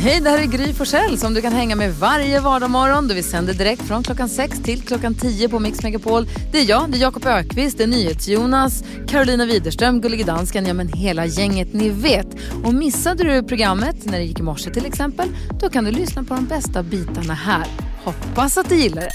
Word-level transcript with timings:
Hej, 0.00 0.20
det 0.20 0.30
här 0.30 0.38
är 0.38 0.46
Gry 0.46 0.72
Forssell 0.72 1.18
som 1.18 1.34
du 1.34 1.42
kan 1.42 1.52
hänga 1.52 1.76
med 1.76 1.94
varje 1.94 2.40
vardagsmorgon. 2.40 3.08
Vi 3.08 3.22
sänder 3.22 3.54
direkt 3.54 3.82
från 3.82 4.02
klockan 4.02 4.28
6 4.28 4.62
till 4.62 4.82
klockan 4.82 5.14
10 5.14 5.48
på 5.48 5.58
Mix 5.58 5.82
Megapol. 5.82 6.26
Det 6.52 6.58
är 6.58 6.68
jag, 6.68 6.90
det 6.90 6.98
är 6.98 7.00
Jakob 7.00 7.26
Ökvist, 7.26 7.78
det 7.78 7.84
är 7.84 7.88
NyhetsJonas, 7.88 8.84
Carolina 9.08 9.46
Widerström, 9.46 10.00
Gullige 10.00 10.24
Dansken, 10.24 10.66
ja 10.66 10.74
men 10.74 10.88
hela 10.88 11.26
gänget 11.26 11.72
ni 11.72 11.88
vet. 11.88 12.26
Och 12.64 12.74
missade 12.74 13.24
du 13.24 13.42
programmet 13.42 13.96
när 14.04 14.18
det 14.18 14.24
gick 14.24 14.40
i 14.40 14.42
morse 14.42 14.70
till 14.70 14.86
exempel, 14.86 15.28
då 15.60 15.70
kan 15.70 15.84
du 15.84 15.90
lyssna 15.90 16.24
på 16.24 16.34
de 16.34 16.46
bästa 16.46 16.82
bitarna 16.82 17.34
här. 17.34 17.66
Hoppas 18.04 18.58
att 18.58 18.68
du 18.68 18.76
gillar 18.76 19.02
det. 19.02 19.12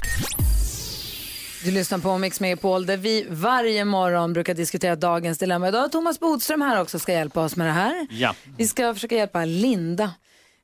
Du 1.66 1.72
lyssnar 1.72 1.98
på 1.98 2.18
Mix 2.18 2.40
Megapol 2.40 2.86
där 2.86 2.98
vi 2.98 3.26
varje 3.30 3.86
morgon 3.86 4.34
brukar 4.34 4.54
diskutera 4.54 4.96
dagens 4.96 5.38
dilemma. 5.38 5.68
Idag 5.68 5.86
är 5.86 5.90
Thomas 5.90 6.20
Bodström 6.20 6.62
här 6.62 6.82
också 6.82 7.00
ska 7.00 7.12
hjälpa 7.12 7.42
oss 7.42 7.56
med 7.56 7.68
det 7.68 7.74
här. 7.74 8.08
Ja. 8.10 8.36
Vi 8.58 8.68
ska 8.68 8.94
försöka 8.94 9.16
hjälpa 9.16 9.46
Linda. 9.46 10.12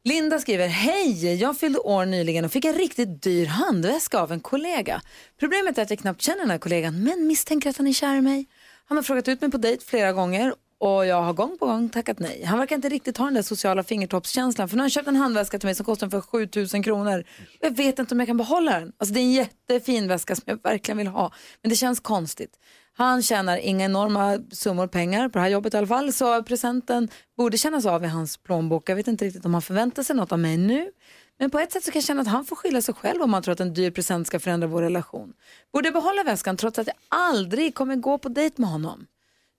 Linda 0.03 0.39
skriver, 0.39 0.67
hej, 0.67 1.35
jag 1.35 1.57
fyllde 1.57 1.79
år 1.79 2.05
nyligen 2.05 2.45
och 2.45 2.51
fick 2.51 2.65
en 2.65 2.73
riktigt 2.73 3.21
dyr 3.23 3.45
handväska 3.45 4.19
av 4.19 4.31
en 4.31 4.39
kollega. 4.39 5.01
Problemet 5.39 5.77
är 5.77 5.81
att 5.81 5.89
jag 5.89 5.99
knappt 5.99 6.21
känner 6.21 6.39
den 6.39 6.49
här 6.49 6.57
kollegan 6.57 7.03
men 7.03 7.27
misstänker 7.27 7.69
att 7.69 7.77
han 7.77 7.87
är 7.87 7.93
kär 7.93 8.15
i 8.15 8.21
mig. 8.21 8.45
Han 8.85 8.97
har 8.97 9.03
frågat 9.03 9.27
ut 9.27 9.41
mig 9.41 9.51
på 9.51 9.57
dejt 9.57 9.85
flera 9.85 10.13
gånger 10.13 10.53
och 10.79 11.05
jag 11.05 11.21
har 11.21 11.33
gång 11.33 11.57
på 11.57 11.65
gång 11.65 11.89
tackat 11.89 12.19
nej. 12.19 12.43
Han 12.43 12.59
verkar 12.59 12.75
inte 12.75 12.89
riktigt 12.89 13.17
ha 13.17 13.25
den 13.25 13.33
där 13.33 13.41
sociala 13.41 13.83
fingertoppskänslan 13.83 14.69
för 14.69 14.75
nu 14.75 14.79
har 14.79 14.83
han 14.83 14.89
köpt 14.89 15.07
en 15.07 15.15
handväska 15.15 15.59
till 15.59 15.67
mig 15.67 15.75
som 15.75 15.85
kostar 15.85 16.09
för 16.09 16.21
7000 16.21 16.83
kronor. 16.83 17.23
Jag 17.59 17.77
vet 17.77 17.99
inte 17.99 18.15
om 18.15 18.19
jag 18.19 18.27
kan 18.27 18.37
behålla 18.37 18.79
den. 18.79 18.91
Alltså 18.97 19.13
det 19.13 19.19
är 19.19 19.23
en 19.23 19.31
jättefin 19.31 20.07
väska 20.07 20.35
som 20.35 20.43
jag 20.45 20.63
verkligen 20.63 20.97
vill 20.97 21.07
ha. 21.07 21.31
Men 21.61 21.69
det 21.69 21.75
känns 21.75 21.99
konstigt. 21.99 22.59
Han 22.93 23.21
tjänar 23.21 23.57
inga 23.57 23.85
enorma 23.85 24.39
summor 24.51 24.87
pengar 24.87 25.29
på 25.29 25.37
det 25.37 25.41
här 25.41 25.49
jobbet 25.49 25.73
i 25.73 25.77
alla 25.77 25.87
fall 25.87 26.13
så 26.13 26.43
presenten 26.43 27.09
borde 27.37 27.57
kännas 27.57 27.85
av 27.85 28.03
i 28.03 28.07
hans 28.07 28.37
plånbok. 28.37 28.89
Jag 28.89 28.95
vet 28.95 29.07
inte 29.07 29.25
riktigt 29.25 29.45
om 29.45 29.53
han 29.53 29.61
förväntar 29.61 30.03
sig 30.03 30.15
något 30.15 30.31
av 30.31 30.39
mig 30.39 30.57
nu. 30.57 30.91
Men 31.39 31.49
på 31.49 31.59
ett 31.59 31.71
sätt 31.71 31.83
så 31.83 31.91
kan 31.91 31.99
jag 31.99 32.05
känna 32.05 32.21
att 32.21 32.27
han 32.27 32.45
får 32.45 32.55
skylla 32.55 32.81
sig 32.81 32.93
själv 32.93 33.21
om 33.21 33.33
han 33.33 33.43
tror 33.43 33.53
att 33.53 33.59
en 33.59 33.73
dyr 33.73 33.91
present 33.91 34.27
ska 34.27 34.39
förändra 34.39 34.67
vår 34.67 34.81
relation. 34.81 35.33
Borde 35.73 35.87
jag 35.87 35.93
behålla 35.93 36.23
väskan 36.23 36.57
trots 36.57 36.79
att 36.79 36.87
jag 36.87 36.95
aldrig 37.09 37.75
kommer 37.75 37.95
gå 37.95 38.17
på 38.17 38.29
dejt 38.29 38.61
med 38.61 38.69
honom? 38.69 39.07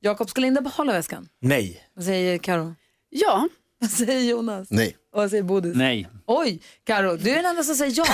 Jakob, 0.02 0.30
ska 0.30 0.40
Linda 0.40 0.60
behålla 0.60 0.92
väskan? 0.92 1.28
Nej. 1.40 1.82
Vad 1.94 2.04
säger 2.04 2.38
Karo? 2.38 2.74
Ja. 3.10 3.48
Vad 3.80 3.90
säger 3.90 4.30
Jonas? 4.30 4.68
Nej. 4.70 4.96
Och 5.12 5.20
vad 5.20 5.30
säger 5.30 5.42
Bodis? 5.42 5.76
Nej. 5.76 6.08
Oj, 6.26 6.62
Karo, 6.86 7.16
du 7.16 7.30
är 7.30 7.36
den 7.36 7.44
enda 7.44 7.62
som 7.62 7.74
säger 7.74 7.92
ja. 7.96 8.04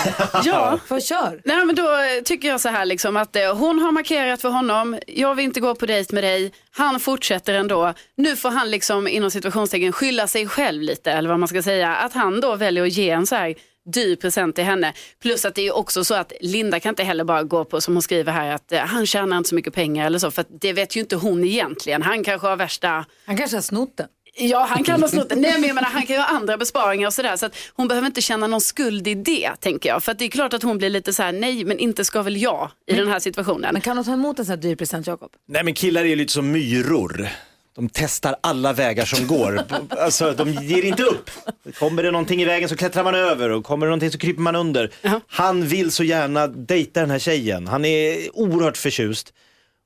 Ja. 0.45 0.79
För 0.87 1.01
kör. 1.01 1.41
Nej, 1.45 1.65
men 1.65 1.75
då 1.77 1.83
eh, 1.83 2.23
tycker 2.25 2.49
jag 2.49 2.61
så 2.61 2.69
här 2.69 2.85
liksom 2.85 3.17
att 3.17 3.37
eh, 3.37 3.57
hon 3.57 3.79
har 3.79 3.93
markerat 3.93 4.41
för 4.41 4.49
honom, 4.49 4.99
jag 5.07 5.35
vill 5.35 5.45
inte 5.45 5.61
gå 5.61 5.75
på 5.75 5.87
dejt 5.87 6.15
med 6.15 6.25
dig, 6.25 6.53
han 6.71 7.01
fortsätter 7.01 7.55
ändå. 7.55 7.95
Nu 8.17 8.37
får 8.37 8.51
han 8.51 8.71
liksom 8.71 9.09
inom 9.09 9.31
situationstecken 9.31 9.93
skylla 9.93 10.27
sig 10.27 10.47
själv 10.49 10.83
lite 10.83 11.13
eller 11.13 11.29
vad 11.29 11.39
man 11.39 11.49
ska 11.49 11.63
säga. 11.63 11.97
Att 11.97 12.13
han 12.13 12.41
då 12.41 12.57
väljer 12.57 12.85
att 12.85 12.93
ge 12.93 13.11
en 13.11 13.27
så 13.27 13.35
här 13.35 13.55
dyr 13.87 14.17
present 14.17 14.55
till 14.55 14.65
henne. 14.65 14.93
Plus 15.23 15.45
att 15.45 15.55
det 15.55 15.67
är 15.67 15.77
också 15.77 16.05
så 16.05 16.15
att 16.15 16.33
Linda 16.41 16.81
kan 16.81 16.91
inte 16.91 17.05
heller 17.05 17.25
bara 17.25 17.43
gå 17.43 17.65
på 17.65 17.81
som 17.81 17.95
hon 17.95 18.03
skriver 18.03 18.33
här 18.33 18.55
att 18.55 18.73
eh, 18.73 18.81
han 18.81 19.07
tjänar 19.07 19.37
inte 19.37 19.49
så 19.49 19.55
mycket 19.55 19.75
pengar 19.75 20.07
eller 20.07 20.19
så 20.19 20.31
för 20.31 20.41
att 20.41 20.49
det 20.61 20.73
vet 20.73 20.97
ju 20.97 21.01
inte 21.01 21.17
hon 21.17 21.45
egentligen. 21.45 22.03
Han 22.03 22.25
kanske 22.25 22.47
har 22.49 22.57
värsta 22.57 23.05
Han 23.27 23.37
kanske 23.37 23.57
har 23.57 23.63
snott 23.63 23.97
den. 23.97 24.07
Ja, 24.39 24.67
han 24.71 24.85
kan 24.85 25.01
ha 25.03 25.09
snott 25.09 25.29
den. 25.29 25.41
Nej, 25.41 25.53
men 25.53 25.69
jag 25.69 25.75
menar, 25.75 25.89
han 25.89 26.07
kan 26.07 26.17
ju 26.17 26.23
ha 26.23 26.29
andra 26.29 26.57
besparingar 26.57 27.07
och 27.07 27.15
sådär. 27.15 27.37
Så 27.37 27.47
att 27.47 27.57
hon 27.75 27.89
behöver 27.89 28.07
inte 28.07 28.23
känna 28.23 28.47
någon 28.47 28.61
skuld 28.61 29.09
i 29.09 29.15
det, 29.15 29.51
tänker 29.61 29.89
jag. 29.89 30.03
För 30.03 30.13
att 30.13 30.19
det 30.19 30.25
är 30.25 30.29
klart 30.29 30.53
att 30.53 30.63
hon 30.63 30.79
blir 30.79 30.91
lite 30.91 31.13
så 31.13 31.23
här, 31.23 31.33
nej, 31.33 31.65
men 31.65 31.79
inte 31.79 32.05
ska 32.05 32.23
väl 32.23 32.37
jag 32.37 32.71
i 32.87 32.95
den 32.95 33.09
här 33.09 33.19
situationen. 33.19 33.73
Men 33.73 33.83
kan 33.83 33.97
hon 33.97 34.05
ta 34.05 34.13
emot 34.13 34.39
en 34.39 34.45
sån 34.45 34.51
här 34.51 34.63
dyr 34.63 34.77
present, 34.77 35.07
Jakob? 35.07 35.31
Nej 35.49 35.65
men 35.65 35.75
killar 35.75 36.01
är 36.01 36.07
ju 36.07 36.17
lite 36.17 36.33
som 36.33 36.53
myror. 36.53 37.29
De 37.77 37.89
testar 37.93 38.37
alla 38.41 38.73
vägar 38.73 39.05
som 39.05 39.27
går. 39.27 39.61
Alltså 39.99 40.33
de 40.33 40.53
ger 40.53 40.83
inte 40.85 41.03
upp. 41.03 41.31
Kommer 41.79 42.03
det 42.03 42.11
någonting 42.11 42.43
i 42.43 42.45
vägen 42.45 42.69
så 42.69 42.77
klättrar 42.77 43.05
man 43.05 43.15
över 43.15 43.51
och 43.51 43.65
kommer 43.65 43.87
det 43.87 43.91
någonting 43.91 44.11
så 44.11 44.19
kryper 44.19 44.41
man 44.43 44.57
under. 44.57 44.93
Han 45.27 45.67
vill 45.69 45.91
så 45.93 46.05
gärna 46.05 46.47
dejta 46.47 47.01
den 47.01 47.11
här 47.11 47.19
tjejen. 47.19 47.67
Han 47.67 47.85
är 47.85 48.37
oerhört 48.37 48.77
förtjust. 48.77 49.33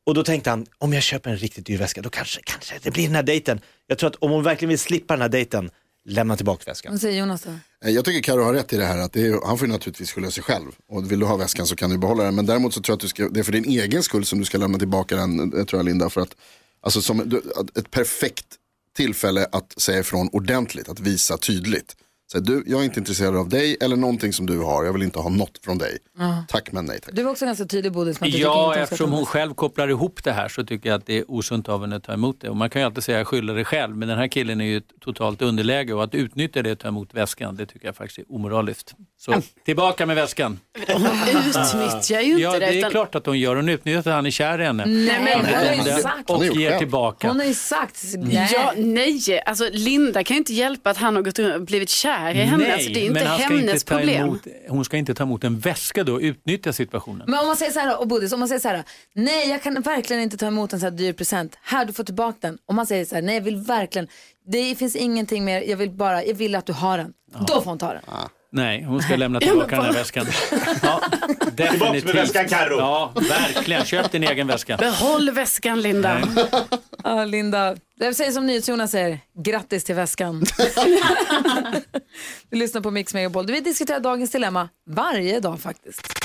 Och 0.06 0.14
då 0.14 0.24
tänkte 0.24 0.50
han, 0.50 0.66
om 0.78 0.92
jag 0.92 1.02
köper 1.02 1.30
en 1.30 1.36
riktigt 1.36 1.66
dyr 1.66 1.78
väska 1.78 2.02
då 2.02 2.10
kanske, 2.10 2.40
kanske 2.44 2.74
det 2.82 2.90
blir 2.90 3.06
den 3.06 3.14
här 3.14 3.22
dejten. 3.22 3.60
Jag 3.86 3.98
tror 3.98 4.10
att 4.10 4.16
om 4.16 4.30
hon 4.30 4.42
verkligen 4.42 4.68
vill 4.68 4.78
slippa 4.78 5.14
den 5.14 5.22
här 5.22 5.28
dejten, 5.28 5.70
lämna 6.08 6.36
tillbaka 6.36 6.62
väskan. 6.66 6.92
Vad 6.92 7.00
säger 7.00 7.18
Jonas 7.20 7.42
då? 7.42 7.50
Eh, 7.84 7.90
Jag 7.94 8.04
tycker 8.04 8.22
Karo 8.32 8.42
har 8.44 8.52
rätt 8.54 8.72
i 8.72 8.76
det 8.76 8.84
här 8.84 8.98
att 8.98 9.12
det 9.12 9.26
är, 9.26 9.46
han 9.46 9.58
får 9.58 9.66
ju 9.68 9.72
naturligtvis 9.72 10.12
skylla 10.12 10.30
sig 10.30 10.42
själv. 10.42 10.66
Och 10.88 11.12
vill 11.12 11.18
du 11.20 11.26
ha 11.26 11.36
väskan 11.36 11.66
så 11.66 11.76
kan 11.76 11.90
du 11.90 11.98
behålla 11.98 12.24
den. 12.24 12.34
Men 12.34 12.46
däremot 12.46 12.74
så 12.74 12.80
tror 12.80 12.92
jag 12.92 12.96
att 12.96 13.00
du 13.00 13.08
ska, 13.08 13.28
det 13.28 13.40
är 13.40 13.44
för 13.44 13.52
din 13.52 13.64
egen 13.64 14.02
skull 14.02 14.24
som 14.24 14.38
du 14.38 14.44
ska 14.44 14.58
lämna 14.58 14.78
tillbaka 14.78 15.16
den, 15.16 15.58
eh, 15.58 15.64
tror 15.64 15.78
jag 15.78 15.84
Linda. 15.86 16.10
För 16.10 16.20
att, 16.20 16.36
alltså 16.82 17.02
som, 17.02 17.20
ett 17.78 17.90
perfekt 17.90 18.46
tillfälle 18.96 19.46
att 19.52 19.80
säga 19.80 19.98
ifrån 19.98 20.28
ordentligt, 20.32 20.88
att 20.88 21.00
visa 21.00 21.36
tydligt. 21.36 21.96
Så 22.32 22.40
du, 22.40 22.64
jag 22.66 22.80
är 22.80 22.84
inte 22.84 23.00
intresserad 23.00 23.36
av 23.36 23.48
dig 23.48 23.76
eller 23.80 23.96
någonting 23.96 24.32
som 24.32 24.46
du 24.46 24.58
har, 24.58 24.84
jag 24.84 24.92
vill 24.92 25.02
inte 25.02 25.18
ha 25.18 25.30
något 25.30 25.58
från 25.64 25.78
dig. 25.78 25.98
Tack 26.48 26.72
men 26.72 26.84
nej 26.84 27.00
tack. 27.00 27.14
Du 27.14 27.22
var 27.22 27.30
också 27.30 27.44
ganska 27.44 27.64
tydlig 27.64 27.92
tycker 27.94 28.38
Ja, 28.38 28.76
eftersom 28.76 29.12
hon 29.12 29.26
själv 29.26 29.54
kopplar 29.54 29.88
ihop 29.88 30.24
det 30.24 30.32
här 30.32 30.48
så 30.48 30.64
tycker 30.64 30.88
jag 30.88 30.96
att 30.96 31.06
det 31.06 31.18
är 31.18 31.30
osunt 31.30 31.68
av 31.68 31.80
henne 31.80 31.96
att 31.96 32.04
ta 32.04 32.12
emot 32.12 32.40
det. 32.40 32.48
Och 32.48 32.56
man 32.56 32.70
kan 32.70 32.82
ju 32.82 32.86
alltid 32.86 33.04
säga 33.04 33.24
skylla 33.24 33.52
dig 33.52 33.64
själv, 33.64 33.96
men 33.96 34.08
den 34.08 34.18
här 34.18 34.28
killen 34.28 34.60
är 34.60 34.64
ju 34.64 34.76
ett 34.76 35.00
totalt 35.00 35.42
underläge 35.42 35.92
och 35.94 36.04
att 36.04 36.14
utnyttja 36.14 36.62
det 36.62 36.72
och 36.72 36.78
ta 36.78 36.88
emot 36.88 37.14
väskan, 37.14 37.56
det 37.56 37.66
tycker 37.66 37.86
jag 37.86 37.96
faktiskt 37.96 38.18
är 38.18 38.34
omoraliskt. 38.34 38.94
Så 39.18 39.42
tillbaka 39.64 40.06
med 40.06 40.16
väskan. 40.16 40.60
Hon 40.92 41.06
utnyttjar 41.28 42.20
ju 42.20 42.30
inte 42.30 42.42
Ja, 42.42 42.52
det. 42.52 42.58
det 42.58 42.80
är 42.80 42.90
klart 42.90 43.14
att 43.14 43.26
hon 43.26 43.38
gör. 43.38 43.56
Hon 43.56 43.68
utnyttjar 43.68 43.98
att 43.98 44.06
han 44.06 44.26
är 44.26 44.30
kär 44.30 44.60
i 44.60 44.64
henne. 44.64 44.86
Nej, 44.86 45.20
men 45.24 45.46
hon 45.46 45.54
har 45.54 45.96
ju 45.96 46.02
sagt. 46.02 46.30
och 46.30 46.44
ger 46.44 46.78
tillbaka. 46.78 47.28
Hon 47.28 47.38
har 47.38 47.46
ju 47.46 47.54
sagt. 47.54 48.02
Nej. 48.18 48.50
Ja, 48.52 48.72
nej, 48.76 49.42
alltså 49.46 49.68
Linda 49.72 50.24
kan 50.24 50.34
ju 50.34 50.38
inte 50.38 50.52
hjälpa 50.52 50.90
att 50.90 50.96
han 50.96 51.16
har 51.16 51.22
gått 51.22 51.38
och 51.38 51.62
blivit 51.62 51.88
kär 51.88 52.19
i 52.30 52.34
henne. 52.34 52.72
alltså, 52.74 52.90
det 52.92 53.00
är 53.00 53.06
inte 53.06 53.12
men 53.20 53.26
han 53.26 53.38
ska 53.40 53.48
hennes 53.48 53.72
inte 53.74 53.86
ta 53.86 53.96
problem. 53.98 54.26
emot, 54.26 54.46
hon 54.68 54.84
ska 54.84 54.96
inte 54.96 55.14
ta 55.14 55.22
emot 55.22 55.44
en 55.44 55.58
väska 55.58 56.04
då 56.04 56.12
och 56.14 56.20
utnyttja 56.20 56.72
situationen. 56.72 57.24
Men 57.30 57.40
om 57.40 57.46
man 57.46 57.56
säger 57.56 57.72
så 57.72 57.80
här, 57.80 58.00
och 58.00 58.08
Bodis, 58.08 58.32
om 58.32 58.38
man 58.40 58.48
säger 58.48 58.60
så 58.60 58.68
här, 58.68 58.84
nej 59.14 59.48
jag 59.50 59.62
kan 59.62 59.82
verkligen 59.82 60.22
inte 60.22 60.36
ta 60.36 60.46
emot 60.46 60.72
en 60.72 60.80
så 60.80 60.86
här 60.86 60.90
dyr 60.90 61.12
present, 61.12 61.58
här 61.62 61.84
du 61.84 61.92
får 61.92 62.04
tillbaka 62.04 62.38
den. 62.40 62.58
Om 62.66 62.76
man 62.76 62.86
säger 62.86 63.04
så 63.04 63.14
här, 63.14 63.22
nej 63.22 63.34
jag 63.34 63.42
vill 63.42 63.56
verkligen, 63.56 64.08
det 64.46 64.74
finns 64.74 64.96
ingenting 64.96 65.44
mer, 65.44 65.62
jag 65.62 65.76
vill 65.76 65.90
bara, 65.90 66.24
jag 66.24 66.34
vill 66.34 66.54
att 66.54 66.66
du 66.66 66.72
har 66.72 66.98
den. 66.98 67.12
Då 67.46 67.54
får 67.54 67.64
hon 67.70 67.78
ta 67.78 67.92
den. 67.92 68.02
Nej, 68.52 68.82
hon 68.82 69.02
ska 69.02 69.16
lämna 69.16 69.40
tillbaka 69.40 69.76
den 69.76 69.84
här 69.84 69.92
väskan. 69.92 70.26
Ja, 70.82 71.00
definitivt. 71.52 72.04
med 72.04 72.14
väskan, 72.14 72.48
Karo. 72.48 72.78
Ja, 72.78 73.12
verkligen. 73.14 73.84
Köp 73.84 74.12
din 74.12 74.22
egen 74.22 74.46
väska. 74.46 74.76
Behåll 74.76 75.30
väskan 75.30 75.80
Linda. 75.82 76.22
Ja, 77.04 77.24
Linda, 77.24 77.76
jag 77.94 78.16
säger 78.16 78.32
som 78.32 78.46
NyhetsJonas 78.46 78.90
säger, 78.90 79.18
grattis 79.34 79.84
till 79.84 79.94
väskan. 79.94 80.40
du 82.50 82.58
lyssnar 82.58 82.80
på 82.80 82.90
Mix 82.90 83.14
Megapol. 83.14 83.46
Vi 83.46 83.60
diskuterar 83.60 84.00
dagens 84.00 84.30
dilemma 84.30 84.68
varje 84.86 85.40
dag 85.40 85.60
faktiskt. 85.60 86.20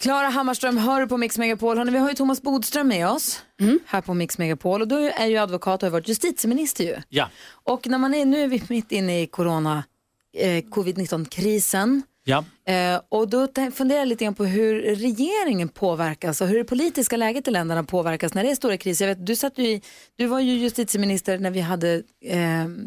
Klara 0.00 0.28
Hammarström 0.28 0.78
hör 0.78 1.06
på 1.06 1.16
Mix 1.16 1.38
Megapol. 1.38 1.78
Hörrni, 1.78 1.92
vi 1.92 1.98
har 1.98 2.08
ju 2.08 2.14
Thomas 2.14 2.42
Bodström 2.42 2.88
med 2.88 3.08
oss 3.08 3.42
här 3.86 4.00
på 4.00 4.14
Mix 4.14 4.38
Megapol. 4.38 4.82
Och 4.82 4.88
du 4.88 5.10
är 5.10 5.26
ju 5.26 5.36
advokat 5.36 5.82
och 5.82 5.86
har 5.86 5.92
varit 5.92 6.08
justitieminister 6.08 6.84
ju. 6.84 6.96
Ja. 7.08 7.28
Och 7.48 7.86
när 7.86 7.98
man 7.98 8.14
är, 8.14 8.24
nu 8.24 8.42
är 8.42 8.48
vi 8.48 8.62
mitt 8.68 8.92
inne 8.92 9.22
i 9.22 9.26
corona, 9.26 9.84
eh, 10.36 10.64
covid-19-krisen. 10.64 12.02
Ja. 12.28 12.44
Eh, 12.72 13.00
och 13.08 13.28
då 13.30 13.48
funderar 13.74 13.98
jag 13.98 14.08
lite 14.08 14.24
grann 14.24 14.34
på 14.34 14.44
hur 14.44 14.82
regeringen 14.82 15.68
påverkas 15.68 16.40
och 16.40 16.46
hur 16.48 16.58
det 16.58 16.64
politiska 16.64 17.16
läget 17.16 17.48
i 17.48 17.50
länderna 17.50 17.84
påverkas 17.84 18.34
när 18.34 18.42
det 18.44 18.50
är 18.50 18.54
stora 18.54 18.76
kriser. 18.76 19.08
Jag 19.08 19.14
vet, 19.14 19.26
du, 19.26 19.36
satt 19.36 19.58
ju 19.58 19.64
i, 19.68 19.82
du 20.16 20.26
var 20.26 20.40
ju 20.40 20.52
justitieminister 20.52 21.38
när 21.38 21.50
vi 21.50 21.60
hade 21.60 21.94
eh, 22.24 22.40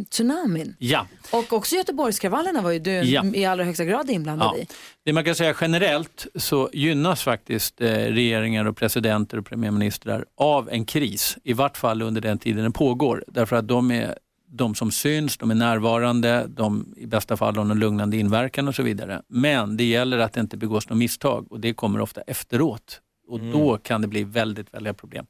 tsunamin. 0.09 0.75
Ja. 0.79 1.07
Och 1.31 1.53
också 1.53 1.75
Göteborgskravallerna 1.75 2.61
var 2.61 2.71
ju 2.71 2.79
du 2.79 2.91
Ja. 2.91 3.25
i 3.33 3.45
allra 3.45 3.63
högsta 3.63 3.85
grad 3.85 4.09
inblandad 4.09 4.51
Ja. 4.55 4.61
i. 4.61 4.67
Det 5.05 5.13
man 5.13 5.23
kan 5.25 5.35
säga 5.35 5.55
generellt 5.61 6.27
så 6.35 6.69
gynnas 6.73 7.23
faktiskt 7.23 7.81
eh, 7.81 7.87
regeringar 7.87 8.65
och 8.65 8.77
presidenter 8.77 9.37
och 9.37 9.45
premiärministrar 9.45 10.25
av 10.37 10.69
en 10.71 10.85
kris, 10.85 11.37
i 11.43 11.53
vart 11.53 11.77
fall 11.77 12.01
under 12.01 12.21
den 12.21 12.37
tiden 12.37 12.63
den 12.63 12.73
pågår. 12.73 13.23
Därför 13.27 13.55
att 13.55 13.67
de 13.67 13.91
är 13.91 14.15
de 14.51 14.75
som 14.75 14.91
syns, 14.91 15.37
de 15.37 15.51
är 15.51 15.55
närvarande, 15.55 16.47
de 16.47 16.93
i 16.97 17.05
bästa 17.05 17.37
fall 17.37 17.55
har 17.55 17.63
någon 17.63 17.79
lugnande 17.79 18.17
inverkan 18.17 18.67
och 18.67 18.75
så 18.75 18.83
vidare. 18.83 19.21
Men 19.27 19.77
det 19.77 19.83
gäller 19.83 20.17
att 20.17 20.33
det 20.33 20.41
inte 20.41 20.57
begås 20.57 20.89
något 20.89 20.97
misstag 20.97 21.51
och 21.51 21.59
det 21.59 21.73
kommer 21.73 22.01
ofta 22.01 22.21
efteråt. 22.21 23.01
Och 23.27 23.39
då 23.39 23.77
kan 23.77 24.01
det 24.01 24.07
bli 24.07 24.23
väldigt 24.23 24.73
väldiga 24.73 24.93
problem 24.93 25.25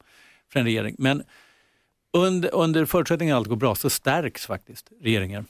för 0.52 0.60
en 0.60 0.66
regering. 0.66 0.94
Men 0.98 1.22
under, 2.12 2.54
under 2.54 2.84
förutsättning 2.84 3.30
att 3.30 3.36
allt 3.36 3.48
går 3.48 3.56
bra 3.56 3.74
så 3.74 3.90
stärks 3.90 4.46
faktiskt 4.46 4.90
regeringar. 5.00 5.44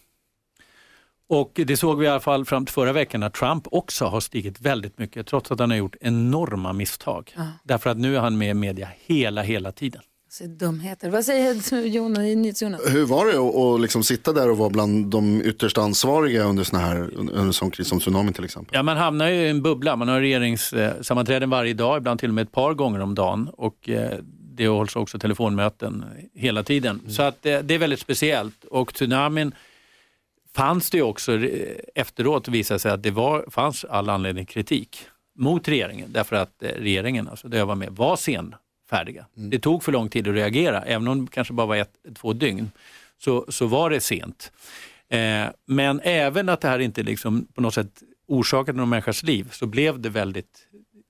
Och 1.28 1.52
det 1.54 1.76
såg 1.76 1.98
vi 1.98 2.06
i 2.06 2.08
alla 2.08 2.20
fall 2.20 2.44
fram 2.44 2.66
till 2.66 2.72
förra 2.72 2.92
veckan 2.92 3.20
när 3.20 3.30
Trump 3.30 3.66
också 3.70 4.04
har 4.04 4.20
stigit 4.20 4.60
väldigt 4.60 4.98
mycket 4.98 5.26
trots 5.26 5.50
att 5.50 5.60
han 5.60 5.70
har 5.70 5.76
gjort 5.76 5.96
enorma 6.00 6.72
misstag. 6.72 7.34
Därför 7.64 7.90
att 7.90 7.98
nu 7.98 8.16
är 8.16 8.20
han 8.20 8.38
med 8.38 8.50
i 8.50 8.54
media 8.54 8.88
hela, 9.06 9.42
hela 9.42 9.72
tiden. 9.72 10.02
Så 10.32 10.46
dumheter. 10.46 11.10
Vad 11.10 11.24
säger 11.24 11.86
Jonas, 11.86 12.18
NyhetsJonas? 12.18 12.80
Hur 12.86 13.06
var 13.06 13.26
det 13.26 13.38
att, 13.74 13.80
liksom 13.80 14.04
sitta 14.04 14.32
där 14.32 14.50
och 14.50 14.58
vara 14.58 14.70
bland 14.70 15.06
de 15.06 15.42
ytterst 15.44 15.78
ansvariga 15.78 16.44
under, 16.44 16.64
såna 16.64 16.82
här, 16.82 17.10
under 17.14 17.38
en 17.38 17.52
sån 17.52 17.70
kris 17.70 17.88
som 17.88 18.00
tsunamin 18.00 18.32
till 18.32 18.44
exempel? 18.44 18.74
Ja, 18.74 18.82
man 18.82 18.96
hamnar 18.96 19.28
ju 19.28 19.34
i 19.34 19.48
en 19.48 19.62
bubbla. 19.62 19.96
Man 19.96 20.08
har 20.08 20.20
regeringssammanträden 20.20 21.50
varje 21.50 21.74
dag, 21.74 21.98
ibland 21.98 22.20
till 22.20 22.28
och 22.28 22.34
med 22.34 22.42
ett 22.42 22.52
par 22.52 22.74
gånger 22.74 23.00
om 23.00 23.14
dagen. 23.14 23.50
Och 23.52 23.88
eh, 23.88 24.18
det 24.56 24.68
hålls 24.68 24.96
också 24.96 25.18
telefonmöten 25.18 26.04
hela 26.34 26.62
tiden. 26.62 27.00
Så 27.08 27.22
att, 27.22 27.46
eh, 27.46 27.58
det 27.58 27.74
är 27.74 27.78
väldigt 27.78 28.00
speciellt. 28.00 28.64
Och 28.64 28.94
tsunamin 28.94 29.54
fanns 30.54 30.90
det 30.90 30.96
ju 30.96 31.02
också 31.02 31.32
eh, 31.32 31.76
efteråt 31.94 32.48
visade 32.48 32.80
sig 32.80 32.92
att 32.92 33.02
det 33.02 33.10
var, 33.10 33.44
fanns 33.50 33.84
all 33.84 34.08
anledning 34.08 34.46
kritik 34.46 35.06
mot 35.38 35.68
regeringen 35.68 36.12
därför 36.12 36.36
att 36.36 36.54
regeringen, 36.60 37.28
alltså 37.28 37.48
där 37.48 37.58
jag 37.58 37.66
var 37.66 37.74
med, 37.74 37.90
var 37.92 38.16
senfärdiga. 38.90 39.26
Det 39.34 39.58
tog 39.58 39.82
för 39.82 39.92
lång 39.92 40.08
tid 40.08 40.28
att 40.28 40.34
reagera, 40.34 40.82
även 40.82 41.08
om 41.08 41.24
det 41.24 41.30
kanske 41.30 41.54
bara 41.54 41.66
var 41.66 41.76
ett, 41.76 41.92
två 42.20 42.32
dygn, 42.32 42.70
så, 43.18 43.46
så 43.48 43.66
var 43.66 43.90
det 43.90 44.00
sent. 44.00 44.52
Eh, 45.10 45.46
men 45.66 46.00
även 46.04 46.48
att 46.48 46.60
det 46.60 46.68
här 46.68 46.78
inte 46.78 47.02
liksom 47.02 47.46
på 47.54 47.60
något 47.60 47.74
sätt 47.74 48.02
orsakade 48.28 48.78
någon 48.78 48.88
människas 48.88 49.22
liv 49.22 49.48
så 49.52 49.66
blev 49.66 50.00
det 50.00 50.08
väldigt 50.08 50.66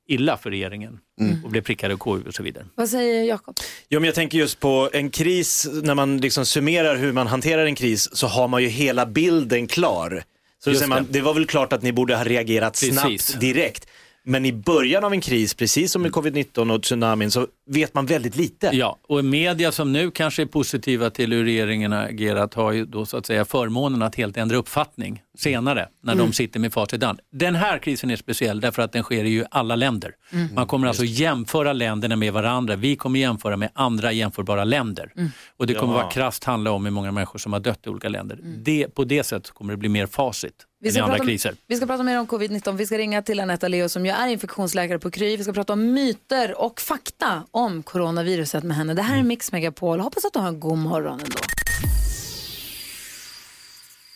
illa 0.09 0.37
för 0.37 0.50
regeringen 0.50 0.99
och 1.44 1.50
blev 1.50 1.62
prickade 1.62 1.94
och 1.94 2.00
KU 2.00 2.23
och 2.27 2.35
så 2.35 2.43
vidare. 2.43 2.67
Vad 2.75 2.88
säger 2.88 3.25
Jakob? 3.25 3.56
Jo, 3.88 4.00
men 4.00 4.06
jag 4.06 4.15
tänker 4.15 4.38
just 4.38 4.61
på 4.61 4.91
en 4.93 5.11
kris, 5.11 5.69
när 5.83 5.94
man 5.94 6.19
liksom 6.19 6.47
summerar 6.47 6.97
hur 6.97 7.12
man 7.12 7.26
hanterar 7.26 7.67
en 7.67 7.75
kris 7.75 8.17
så 8.17 8.26
har 8.26 8.49
man 8.49 8.62
ju 8.62 8.69
hela 8.69 9.06
bilden 9.06 9.67
klar. 9.67 10.25
Så 10.65 10.75
säger 10.75 10.87
man, 10.87 11.05
det. 11.05 11.12
det 11.12 11.21
var 11.21 11.35
väl 11.35 11.47
klart 11.47 11.73
att 11.73 11.83
ni 11.83 11.93
borde 11.93 12.17
ha 12.17 12.25
reagerat 12.25 12.73
Precis. 12.73 13.00
snabbt 13.00 13.41
direkt. 13.41 13.87
Men 14.31 14.47
i 14.47 14.53
början 14.53 15.05
av 15.05 15.12
en 15.12 15.21
kris, 15.21 15.55
precis 15.55 15.93
som 15.93 16.03
med 16.03 16.11
covid-19 16.11 16.75
och 16.75 16.82
tsunamin, 16.82 17.31
så 17.31 17.47
vet 17.67 17.94
man 17.94 18.06
väldigt 18.06 18.37
lite. 18.37 18.71
Ja, 18.73 18.99
och 19.09 19.25
media 19.25 19.73
som 19.73 19.93
nu 19.93 20.11
kanske 20.11 20.43
är 20.43 20.47
positiva 20.47 21.11
till 21.11 21.32
hur 21.32 21.44
regeringen 21.44 21.93
har 21.93 22.03
agerat 22.03 22.55
har 22.55 22.73
ju 22.73 22.85
då 22.87 23.06
så 23.06 23.17
att 23.17 23.27
säga 23.27 23.44
förmånen 23.44 24.03
att 24.03 24.15
helt 24.15 24.37
ändra 24.37 24.56
uppfattning 24.56 25.23
senare 25.38 25.88
när 26.03 26.15
de 26.15 26.32
sitter 26.32 26.61
med 26.61 26.73
facit 26.73 27.03
hand. 27.03 27.21
Den 27.32 27.55
här 27.55 27.79
krisen 27.79 28.11
är 28.11 28.17
speciell 28.17 28.61
därför 28.61 28.82
att 28.82 28.93
den 28.93 29.03
sker 29.03 29.25
i 29.25 29.29
ju 29.29 29.44
alla 29.50 29.77
länder. 29.77 30.12
Man 30.55 30.67
kommer 30.67 30.88
alltså 30.88 31.05
jämföra 31.05 31.73
länderna 31.73 32.17
med 32.17 32.33
varandra. 32.33 32.76
Vi 32.76 32.97
kommer 32.97 33.21
jämföra 33.21 33.56
med 33.56 33.71
andra 33.75 34.12
jämförbara 34.12 34.65
länder. 34.65 35.12
Och 35.56 35.67
det 35.67 35.75
kommer 35.75 35.93
Ja. 35.94 35.99
vara 36.03 36.11
krasst 36.11 36.44
handla 36.44 36.71
om 36.71 36.85
hur 36.85 36.93
många 36.93 37.12
människor 37.12 37.38
som 37.38 37.53
har 37.53 37.61
dött 37.61 37.87
i 37.87 37.88
olika 37.88 38.09
länder. 38.09 38.38
Det, 38.43 38.94
på 38.94 39.05
det 39.05 39.25
sättet 39.25 39.50
kommer 39.50 39.73
det 39.73 39.76
bli 39.76 39.88
mer 39.88 40.06
facit 40.06 40.67
Vi 40.82 40.91
ska, 40.91 41.03
andra 41.03 41.15
prata, 41.17 41.27
kriser. 41.27 41.55
vi 41.67 41.77
ska 41.77 41.87
prata 41.87 42.03
mer 42.03 42.19
om 42.19 42.27
covid-19. 42.27 42.77
Vi 42.77 42.87
ska 42.87 42.99
ringa 42.99 43.23
till 43.23 43.41
Anetta 43.41 43.69
Leo 43.69 43.88
som 43.88 44.06
ju 44.06 44.12
är 44.12 44.29
infektionsläkare 44.29 44.99
på 44.99 45.11
Kry. 45.11 45.37
Vi 45.37 45.44
ska 45.44 45.53
prata 45.53 45.73
om 45.73 45.93
myter 45.93 46.61
och 46.61 46.81
fakta 46.81 47.43
om 47.50 47.82
coronaviruset 47.82 48.65
med 48.65 48.77
henne. 48.77 48.94
Det 48.94 49.03
här 49.03 49.19
är 49.19 49.23
Mix 49.23 49.53
Megapol. 49.53 50.00
Hoppas 50.00 50.25
att 50.25 50.32
du 50.32 50.38
har 50.38 50.49
en 50.49 50.61
god 50.61 50.79
morgon 50.79 51.21
ändå. 51.21 51.37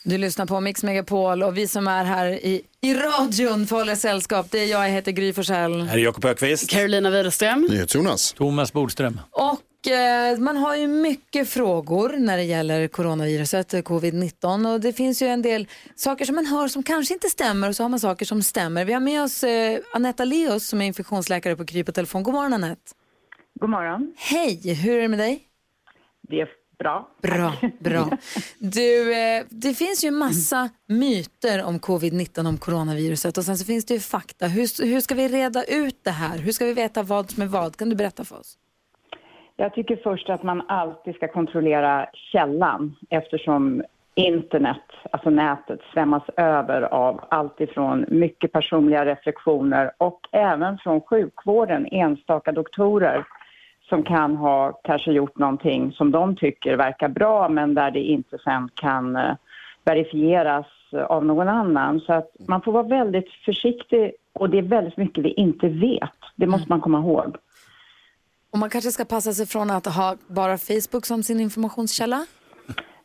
Du 0.05 0.19
lyssnar 0.19 0.47
på 0.47 0.61
Mix 0.61 0.83
Megapol 0.83 1.43
och 1.43 1.57
vi 1.57 1.69
som 1.69 1.89
är 1.89 2.05
här 2.05 2.27
i, 2.27 2.63
i 2.81 2.95
radion 2.95 3.67
får 3.67 3.77
hålla 3.77 3.97
sällskap. 3.97 4.47
Det 4.51 4.59
är 4.59 4.67
jag, 4.67 4.85
jag 4.85 4.91
heter 4.91 5.13
Gry 5.13 5.33
Forssell. 5.33 5.83
Här 5.83 5.99
är 5.99 6.03
Jakob 6.03 6.25
Ökvist. 6.25 6.71
Carolina 6.71 7.11
Widerström. 7.11 7.87
Jonas. 7.89 8.33
Thomas 8.33 8.73
Bodström. 8.73 9.21
Och 9.31 9.61
man 10.39 10.57
har 10.57 10.77
ju 10.77 10.87
mycket 10.87 11.49
frågor 11.49 12.17
när 12.19 12.37
det 12.37 12.43
gäller 12.43 12.89
coronaviruset, 12.89 13.75
eh, 13.75 13.83
covid-19. 13.83 14.73
Och 14.73 14.81
det 14.81 14.93
finns 14.93 15.23
ju 15.23 15.27
en 15.27 15.43
del 15.43 15.69
saker 15.95 16.25
som 16.25 16.35
man 16.35 16.47
hör 16.47 16.69
som 16.69 16.83
kanske 16.83 17.15
inte 17.15 17.29
stämmer 17.29 17.69
och 17.69 17.77
så 17.77 17.85
har 17.85 17.89
man 17.89 18.01
saker 18.01 18.27
som 18.27 18.43
stämmer. 18.43 18.85
Vi 18.85 18.93
har 18.93 19.01
med 19.01 19.23
oss 19.23 19.45
eh, 19.45 19.81
Anetta 19.93 20.25
Leos 20.25 20.69
som 20.69 20.81
är 20.81 20.87
infektionsläkare 20.87 21.57
på 21.57 21.67
Kry 21.67 21.85
på 21.85 21.93
telefon. 21.93 22.23
God 22.23 22.35
morgon 22.35 22.53
Anette. 22.53 22.93
God 23.61 23.71
morgon. 23.71 24.15
Hej, 24.17 24.75
hur 24.75 24.97
är 24.97 25.03
det 25.03 25.09
med 25.09 25.19
dig? 25.19 25.43
Det 26.29 26.41
är 26.41 26.49
bra. 26.79 27.09
Bra, 27.23 27.53
bra. 27.81 28.19
Du, 28.59 29.15
eh, 29.15 29.45
det 29.51 29.75
finns 29.75 30.05
ju 30.05 30.11
massa 30.11 30.71
myter 30.87 31.63
om 31.63 31.81
covid-19, 31.81 32.49
om 32.49 32.59
coronaviruset 32.59 33.39
och 33.39 33.45
sen 33.45 33.59
så 33.59 33.65
finns 33.65 33.85
det 33.85 33.95
ju 33.95 34.01
fakta. 34.01 34.47
Hur, 34.47 34.85
hur 34.85 35.01
ska 35.01 35.15
vi 35.15 35.29
reda 35.29 35.65
ut 35.65 36.05
det 36.05 36.11
här? 36.11 36.39
Hur 36.39 36.53
ska 36.53 36.65
vi 36.65 36.73
veta 36.73 37.03
vad 37.03 37.31
som 37.31 37.43
är 37.43 37.47
vad? 37.47 37.77
Kan 37.77 37.91
du 37.91 37.97
berätta 37.97 38.25
för 38.25 38.41
oss? 38.41 38.59
Jag 39.57 39.75
tycker 39.75 39.97
först 39.97 40.31
att 40.31 40.43
man 40.43 40.63
alltid 40.69 41.15
ska 41.15 41.29
kontrollera 41.29 42.07
källan 42.13 42.97
eftersom 43.11 43.83
internet, 44.15 44.83
alltså 45.11 45.31
nätet, 45.31 45.81
svämmas 45.93 46.23
över 46.37 46.83
av 46.83 47.21
allt 47.29 47.61
ifrån 47.61 48.05
mycket 48.09 48.53
personliga 48.53 49.05
reflektioner 49.05 49.91
och 49.99 50.21
även 50.33 50.79
från 50.79 51.01
sjukvården, 51.01 51.87
enstaka 51.91 52.53
doktorer 52.53 53.25
som 53.89 54.03
kan 54.03 54.37
ha 54.37 54.81
kanske 54.85 55.13
gjort 55.13 55.39
någonting 55.39 55.93
som 55.93 56.11
de 56.11 56.37
tycker 56.37 56.77
verkar 56.77 57.09
bra 57.09 57.49
men 57.49 57.75
där 57.75 57.91
det 57.91 58.01
inte 58.01 58.39
sen 58.39 58.69
kan 58.75 59.17
eh, 59.17 59.35
verifieras 59.85 60.67
av 61.09 61.25
någon 61.25 61.49
annan. 61.49 62.01
Så 62.01 62.13
att 62.13 62.31
man 62.49 62.63
får 62.63 62.73
vara 62.73 62.83
väldigt 62.83 63.31
försiktig 63.45 64.13
och 64.33 64.51
det 64.51 64.59
är 64.59 64.63
väldigt 64.63 64.97
mycket 64.97 65.25
vi 65.25 65.33
inte 65.33 65.69
vet. 65.69 66.11
Det 66.37 66.47
måste 66.47 66.69
man 66.69 66.81
komma 66.81 66.99
ihåg. 66.99 67.37
Och 68.55 68.61
man 68.61 68.71
kanske 68.71 68.91
ska 68.91 69.05
passa 69.05 69.33
sig 69.33 69.47
från 69.47 69.71
att 69.71 69.87
ha 69.87 70.17
bara 70.27 70.59
Facebook 70.59 71.07
som 71.07 71.23
sin 71.23 71.41
informationskälla? 71.41 72.27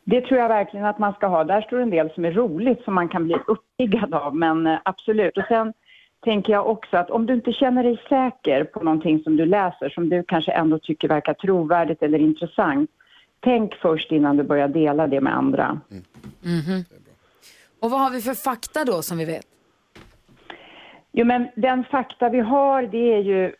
Det 0.04 0.20
tror 0.20 0.40
jag 0.40 0.48
verkligen 0.48 0.86
att 0.86 0.98
man 0.98 1.12
ska 1.12 1.26
ha. 1.26 1.44
Där 1.44 1.62
står 1.62 1.80
en 1.80 1.90
del 1.90 2.10
som 2.10 2.24
är 2.24 2.32
roligt 2.32 2.84
som 2.84 2.94
man 2.94 3.08
kan 3.08 3.24
bli 3.24 3.36
uppiggad 3.46 4.14
av, 4.14 4.36
men 4.36 4.66
eh, 4.66 4.78
absolut. 4.84 5.36
Och 5.36 5.44
sen 5.48 5.72
tänker 6.24 6.52
jag 6.52 6.66
också 6.66 6.96
att 6.96 7.10
om 7.10 7.26
du 7.26 7.34
inte 7.34 7.52
känner 7.52 7.82
dig 7.82 8.02
säker 8.08 8.64
på 8.64 8.80
någonting 8.80 9.22
som 9.22 9.36
du 9.36 9.46
läser 9.46 9.88
som 9.88 10.08
du 10.08 10.22
kanske 10.22 10.52
ändå 10.52 10.78
tycker 10.78 11.08
verkar 11.08 11.34
trovärdigt 11.34 12.02
eller 12.02 12.18
intressant, 12.18 12.90
tänk 13.40 13.74
först 13.74 14.12
innan 14.12 14.36
du 14.36 14.42
börjar 14.42 14.68
dela 14.68 15.06
det 15.06 15.20
med 15.20 15.36
andra. 15.36 15.80
Och 17.80 17.90
vad 17.90 18.00
har 18.00 18.10
vi 18.10 18.20
för 18.20 18.34
fakta 18.34 18.84
då 18.84 19.02
som 19.02 19.18
vi 19.18 19.24
vet? 19.24 19.46
Jo, 21.12 21.26
men 21.26 21.48
den 21.56 21.84
fakta 21.84 22.28
vi 22.28 22.40
har, 22.40 22.82
det 22.82 23.14
är 23.14 23.20
ju... 23.20 23.52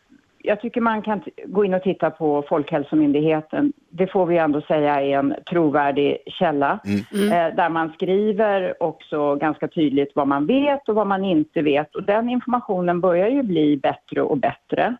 Jag 0.43 0.61
tycker 0.61 0.81
man 0.81 1.01
kan 1.01 1.21
gå 1.45 1.65
in 1.65 1.73
och 1.73 1.83
titta 1.83 2.09
på 2.09 2.43
Folkhälsomyndigheten. 2.49 3.73
Det 3.89 4.07
får 4.07 4.25
vi 4.25 4.37
ändå 4.37 4.61
säga 4.61 5.01
är 5.01 5.17
en 5.17 5.35
trovärdig 5.49 6.17
källa. 6.25 6.79
Eh, 6.85 7.55
där 7.55 7.69
man 7.69 7.93
skriver 7.93 8.83
också 8.83 9.35
ganska 9.35 9.67
tydligt 9.67 10.11
vad 10.15 10.27
man 10.27 10.45
vet 10.45 10.89
och 10.89 10.95
vad 10.95 11.07
man 11.07 11.25
inte 11.25 11.61
vet. 11.61 11.95
Och 11.95 12.03
den 12.03 12.29
informationen 12.29 13.01
börjar 13.01 13.29
ju 13.29 13.43
bli 13.43 13.77
bättre 13.77 14.21
och 14.21 14.37
bättre. 14.37 14.95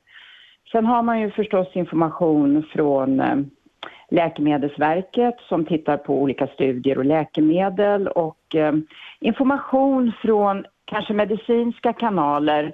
Sen 0.72 0.86
har 0.86 1.04
man 1.04 1.20
ju 1.22 1.32
förstås 1.32 1.76
information 1.76 2.64
från 2.74 3.20
eh, 3.20 3.36
Läkemedelsverket 4.12 5.36
som 5.50 5.66
tittar 5.66 5.98
på 5.98 6.22
olika 6.22 6.48
studier 6.48 6.98
och 6.98 7.06
läkemedel 7.06 8.08
och 8.08 8.56
eh, 8.56 8.74
information 9.20 10.12
från 10.22 10.66
kanske 10.86 11.14
medicinska 11.14 11.94
kanaler 11.94 12.74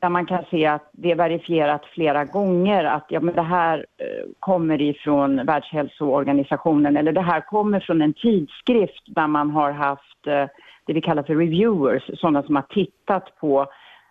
där 0.00 0.08
man 0.08 0.26
kan 0.26 0.44
se 0.50 0.66
att 0.66 0.90
det 0.92 1.10
är 1.10 1.16
verifierat 1.16 1.84
flera 1.84 2.24
gånger 2.24 2.84
att 2.84 3.06
ja, 3.08 3.20
men 3.20 3.34
det 3.34 3.42
här 3.42 3.78
eh, 3.78 4.26
kommer 4.40 4.82
ifrån 4.82 5.46
Världshälsoorganisationen 5.46 6.96
eller 6.96 7.12
det 7.12 7.20
här 7.20 7.40
kommer 7.40 7.80
från 7.80 8.02
en 8.02 8.12
tidskrift 8.12 9.02
där 9.06 9.26
man 9.26 9.50
har 9.50 9.70
haft 9.70 10.26
eh, 10.26 10.46
det 10.86 10.92
vi 10.92 11.00
kallar 11.00 11.22
för 11.22 11.34
reviewers, 11.34 12.20
sådana 12.20 12.42
som 12.42 12.56
har 12.56 12.62
tittat 12.62 13.36
på 13.40 13.66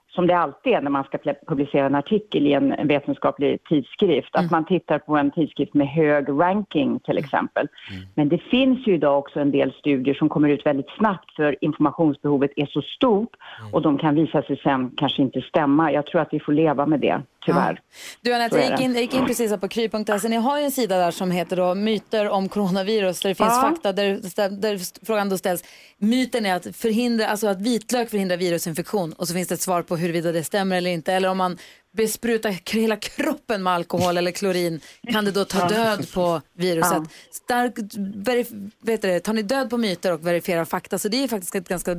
som 0.10 0.28
det 0.28 0.38
alltid 0.38 0.74
är 0.74 0.82
när 0.82 0.90
man 0.90 1.04
ska 1.04 1.18
publicera 1.48 1.86
en 1.86 1.96
artikel 1.96 2.48
i 2.48 2.54
en 2.54 2.88
vetenskaplig 2.88 3.64
tidskrift, 3.64 4.30
att 4.36 4.52
man 4.52 4.66
tittar 4.66 5.00
på 5.00 5.18
en 5.18 5.32
tidskrift 5.32 5.74
med 5.74 5.88
hög 5.88 6.30
ranking 6.30 7.00
till 7.00 7.18
exempel. 7.18 7.68
Men 8.16 8.30
det 8.30 8.38
finns 8.38 8.88
ju 8.88 8.94
idag 8.94 9.20
också 9.20 9.40
en 9.40 9.52
del 9.52 9.74
studier 9.74 10.16
som 10.16 10.30
kommer 10.30 10.50
ut 10.50 10.66
väldigt 10.66 10.90
snabbt 10.98 11.36
för 11.36 11.56
informationsbehovet 11.62 12.52
är 12.56 12.66
så 12.66 12.82
stort 12.82 13.36
och 13.74 13.82
de 13.82 13.98
kan 13.98 14.16
visa 14.16 14.42
sig 14.42 14.58
sen 14.64 14.92
kanske 14.98 15.22
inte 15.22 15.42
stämma. 15.42 15.92
Jag 15.92 16.06
tror 16.06 16.22
att 16.22 16.34
vi 16.34 16.40
får 16.40 16.54
leva 16.54 16.86
med 16.86 17.00
det, 17.00 17.22
tyvärr. 17.46 17.82
Du 18.22 18.34
Anette, 18.34 18.58
jag 18.58 18.72
gick 18.72 18.80
in, 18.80 18.94
jag 18.94 19.02
gick 19.02 19.14
in 19.14 19.26
precis 19.26 19.52
på 19.60 19.68
kry.se. 19.68 20.28
Ni 20.30 20.36
har 20.36 20.58
ju 20.60 20.66
en 20.66 20.72
sida 20.72 20.98
där 20.98 21.12
som 21.12 21.32
heter 21.32 21.56
då 21.56 21.76
myter 21.76 22.30
om 22.30 22.50
coronavirus 22.50 23.20
där 23.22 23.30
det 23.30 23.36
finns 23.36 23.50
Ja. 23.50 23.62
fakta 23.62 23.94
där, 23.94 24.50
där 24.50 25.06
frågan 25.06 25.30
då 25.30 25.38
ställs. 25.38 25.64
Myten 25.98 26.46
är 26.46 26.56
att, 26.56 26.76
förhindra, 26.76 27.28
alltså 27.28 27.48
att 27.48 27.62
vitlök 27.62 28.10
förhindrar 28.10 28.38
virusinfektion 28.38 29.14
och 29.14 29.28
så 29.28 29.34
finns 29.34 29.48
det 29.48 29.56
ett 29.56 29.62
svar 29.62 29.82
på 29.82 29.98
huruvida 29.98 30.32
det 30.32 30.44
stämmer 30.44 30.76
eller 30.78 30.92
inte. 30.92 31.14
Eller 31.14 31.30
om 31.30 31.38
man 31.38 31.58
besprutar 31.92 32.74
hela 32.74 32.96
kroppen 32.96 33.64
med 33.64 33.74
alkohol 33.74 34.18
eller 34.18 34.32
klorin 34.32 34.80
kan 35.12 35.26
det 35.26 35.32
då 35.32 35.46
ta 35.46 35.68
död 35.68 36.12
på 36.14 36.42
viruset. 36.54 37.04
Stark, 37.32 37.74
verif- 38.16 38.72
vet 38.82 39.02
du, 39.02 39.20
tar 39.20 39.34
ni 39.34 39.42
död 39.42 39.70
på 39.70 39.78
myter 39.78 40.14
och 40.14 40.28
verifierar 40.28 40.66
fakta 40.66 41.00
så 41.00 41.08
det 41.08 41.24
är 41.24 41.28
faktiskt 41.28 41.56
ett 41.56 41.68
ganska 41.70 41.96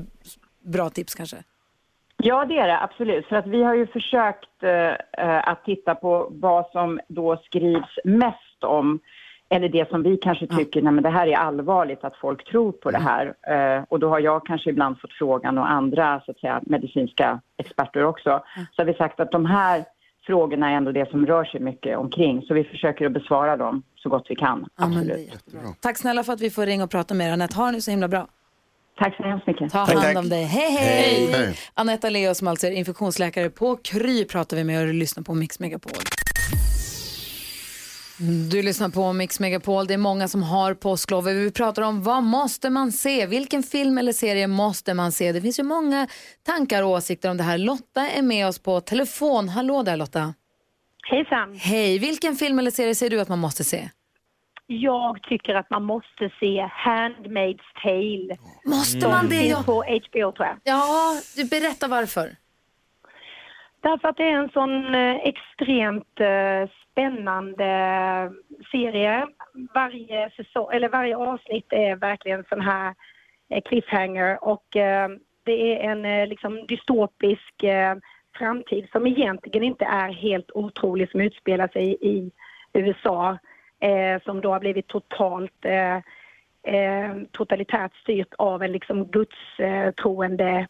bra 0.66 0.90
tips 0.90 1.14
kanske. 1.14 1.36
Ja, 2.22 2.44
det 2.44 2.58
är 2.58 2.66
det 2.66 2.80
absolut. 2.80 3.26
För 3.26 3.36
att 3.36 3.46
vi 3.46 3.62
har 3.62 3.74
ju 3.74 3.86
försökt 3.86 4.62
eh, 4.62 4.70
eh, 5.26 5.48
att 5.48 5.64
titta 5.64 5.94
på 5.94 6.28
vad 6.30 6.70
som 6.70 7.00
då 7.08 7.36
skrivs 7.36 7.98
mest 8.04 8.64
om 8.64 9.00
eller 9.52 9.68
det 9.68 9.88
som 9.88 10.02
vi 10.02 10.16
kanske 10.16 10.46
tycker, 10.46 10.82
nej 10.82 10.92
men 10.92 11.02
det 11.02 11.10
här 11.10 11.26
är 11.26 11.36
allvarligt 11.36 12.04
att 12.04 12.16
folk 12.16 12.44
tror 12.44 12.72
på 12.72 12.90
det 12.90 12.98
här. 12.98 13.34
Eh, 13.46 13.84
och 13.88 14.00
då 14.00 14.08
har 14.08 14.20
jag 14.20 14.46
kanske 14.46 14.70
ibland 14.70 15.00
fått 15.00 15.12
frågan 15.12 15.58
och 15.58 15.70
andra 15.70 16.22
så 16.24 16.30
att 16.30 16.38
säga, 16.38 16.60
medicinska 16.66 17.40
experter 17.58 18.04
också. 18.04 18.42
Så 18.72 18.82
har 18.82 18.86
vi 18.86 18.94
sagt 18.94 19.20
att 19.20 19.30
de 19.30 19.46
här 19.46 19.84
frågorna 20.26 20.70
är 20.70 20.74
ändå 20.74 20.92
det 20.92 21.10
som 21.10 21.26
rör 21.26 21.44
sig 21.44 21.60
mycket 21.60 21.98
omkring. 21.98 22.42
Så 22.42 22.54
vi 22.54 22.64
försöker 22.64 23.06
att 23.06 23.12
besvara 23.12 23.56
dem 23.56 23.82
så 23.96 24.08
gott 24.08 24.26
vi 24.28 24.36
kan. 24.36 24.68
Ja, 24.76 24.84
Absolut. 24.84 25.44
Tack 25.80 25.98
snälla 25.98 26.24
för 26.24 26.32
att 26.32 26.40
vi 26.40 26.50
får 26.50 26.66
ringa 26.66 26.84
och 26.84 26.90
prata 26.90 27.14
med 27.14 27.28
er. 27.28 27.32
Anette, 27.32 27.56
ha 27.56 27.72
det 27.72 27.80
så 27.80 27.90
himla 27.90 28.08
bra. 28.08 28.26
Tack 28.98 29.16
så 29.16 29.22
hemskt 29.22 29.46
mycket. 29.46 29.72
Ta 29.72 29.86
Tack, 29.86 29.94
hand 29.94 30.06
tack. 30.06 30.16
om 30.16 30.28
dig. 30.28 30.44
Hej, 30.44 30.70
hej! 30.70 31.26
Hej. 31.26 31.32
Hej. 31.32 31.56
Anetta 31.74 32.10
Leo 32.10 32.34
som 32.34 32.48
alltså 32.48 32.66
är 32.66 32.70
infektionsläkare 32.70 33.50
på 33.50 33.76
Kry 33.76 34.24
pratar 34.24 34.56
vi 34.56 34.64
med 34.64 34.88
och 34.88 34.94
lyssnar 34.94 35.22
på 35.22 35.34
Mix 35.34 35.60
Megapol. 35.60 35.92
Du 38.50 38.62
lyssnar 38.62 38.88
på 38.88 39.12
Mix 39.12 39.40
Megapol. 39.40 39.86
Det 39.86 39.94
är 39.94 39.98
många 39.98 40.28
som 40.28 40.42
har 40.42 40.74
påsklov. 40.74 41.24
Vi 41.24 41.50
pratar 41.50 41.82
om 41.82 42.02
vad 42.02 42.22
måste 42.22 42.70
man 42.70 42.92
se? 42.92 43.26
Vilken 43.26 43.62
film 43.62 43.98
eller 43.98 44.12
serie 44.12 44.46
måste 44.46 44.94
man 44.94 45.12
se? 45.12 45.32
Det 45.32 45.40
finns 45.40 45.58
ju 45.58 45.62
många 45.62 46.08
tankar 46.46 46.82
och 46.82 46.90
åsikter 46.90 47.30
om 47.30 47.36
det 47.36 47.42
här. 47.42 47.58
Lotta 47.58 48.08
är 48.10 48.22
med 48.22 48.46
oss 48.46 48.58
på 48.58 48.80
telefon. 48.80 49.48
Hallå 49.48 49.82
där 49.82 49.96
Lotta. 49.96 50.34
Hejsan. 51.10 51.54
Hej. 51.58 51.98
Vilken 51.98 52.36
film 52.36 52.58
eller 52.58 52.70
serie 52.70 52.94
säger 52.94 53.10
du 53.10 53.20
att 53.20 53.28
man 53.28 53.38
måste 53.38 53.64
se? 53.64 53.88
Jag 54.72 55.22
tycker 55.22 55.54
att 55.54 55.70
man 55.70 55.84
måste 55.84 56.30
se 56.40 56.68
Handmaid's 56.86 57.62
Tale. 57.82 58.36
Måste 58.64 59.08
man 59.08 59.28
det? 59.28 59.46
Ja, 59.46 59.62
på 59.66 59.72
HBO 59.72 60.32
tror 60.32 60.46
jag. 60.46 60.56
ja 60.64 61.12
du 61.36 61.48
berätta 61.48 61.88
varför. 61.88 62.30
Därför 63.80 64.08
att 64.08 64.16
det 64.16 64.30
är 64.30 64.38
en 64.38 64.50
sån 64.50 64.94
eh, 64.94 65.16
extremt 65.16 66.20
eh, 66.20 66.70
spännande 66.90 67.66
serie. 68.72 69.26
Varje, 69.74 70.30
säsong, 70.30 70.68
eller 70.72 70.88
varje 70.88 71.16
avsnitt 71.16 71.66
är 71.72 71.96
verkligen 71.96 72.44
sån 72.48 72.60
här 72.60 72.94
eh, 73.48 73.62
cliffhanger 73.62 74.44
och 74.44 74.66
det 75.44 75.84
är 75.84 75.90
en 75.90 76.28
liksom 76.28 76.66
dystopisk 76.66 77.54
framtid 78.38 78.88
som 78.92 79.06
egentligen 79.06 79.62
inte 79.62 79.84
är 79.84 80.12
helt 80.12 80.50
otrolig 80.54 81.10
som 81.10 81.20
utspelar 81.20 81.68
sig 81.68 81.96
i 82.00 82.30
USA 82.72 83.38
eh, 83.80 84.22
som 84.24 84.40
då 84.40 84.52
har 84.52 84.60
blivit 84.60 84.88
totalt 84.88 85.64
eh, 85.64 85.96
eh, 86.74 87.14
totalitärt 87.32 87.94
styrt 88.02 88.34
av 88.38 88.62
en 88.62 88.72
liksom 88.72 89.06
gudstroende 89.06 90.66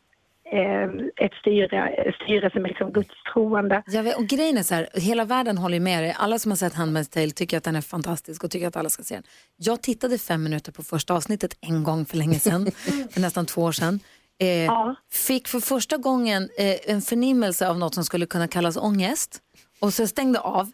eh, 0.53 0.85
ett 1.17 1.35
styre, 1.41 2.13
styre 2.23 2.51
som 2.51 2.65
är 2.65 2.69
liksom 2.69 2.93
gudstroende. 2.93 3.83
Jag 3.87 4.03
vet, 4.03 4.19
och 4.19 4.27
grejen 4.27 4.59
är 4.59 4.63
så 4.63 4.75
här, 4.75 4.89
hela 4.95 5.25
världen 5.25 5.59
håller 5.59 5.75
ju 5.75 5.81
med 5.81 6.03
dig. 6.03 6.15
Alla 6.19 6.39
som 6.39 6.51
har 6.51 6.57
sett 6.57 6.75
Handmaid's 6.75 7.13
Tale 7.15 7.31
tycker 7.31 7.57
att 7.57 7.65
den 7.65 7.77
är 7.77 7.81
fantastisk 7.81 8.45
och 8.45 8.51
tycker 8.51 8.67
att 8.69 8.77
alla 8.77 8.89
ska 8.89 9.03
se 9.03 9.15
den. 9.15 9.25
Jag 9.57 9.83
tittade 9.83 10.19
fem 10.19 10.43
minuter 10.43 10.73
på 10.73 10.83
första 10.83 11.15
avsnittet 11.15 11.57
en 11.61 11.85
gång 11.85 12.05
för 12.07 12.17
länge 12.17 12.39
sedan, 12.39 12.67
för 13.11 13.21
nästan 13.21 13.47
två 13.47 13.63
år 13.63 13.73
sedan. 13.73 14.01
Eh, 14.41 14.49
Ja. 14.65 14.95
Fick 15.13 15.49
för 15.49 15.61
första 15.61 15.97
gången 15.97 16.43
eh, 16.59 16.77
en 16.95 17.03
förnimmelse 17.03 17.69
av 17.69 17.79
något 17.79 17.95
som 17.95 18.05
skulle 18.05 18.27
kunna 18.27 18.49
kallas 18.49 18.77
ångest 18.77 19.39
och 19.81 19.95
så 19.95 20.07
stängde 20.07 20.41
av. 20.41 20.71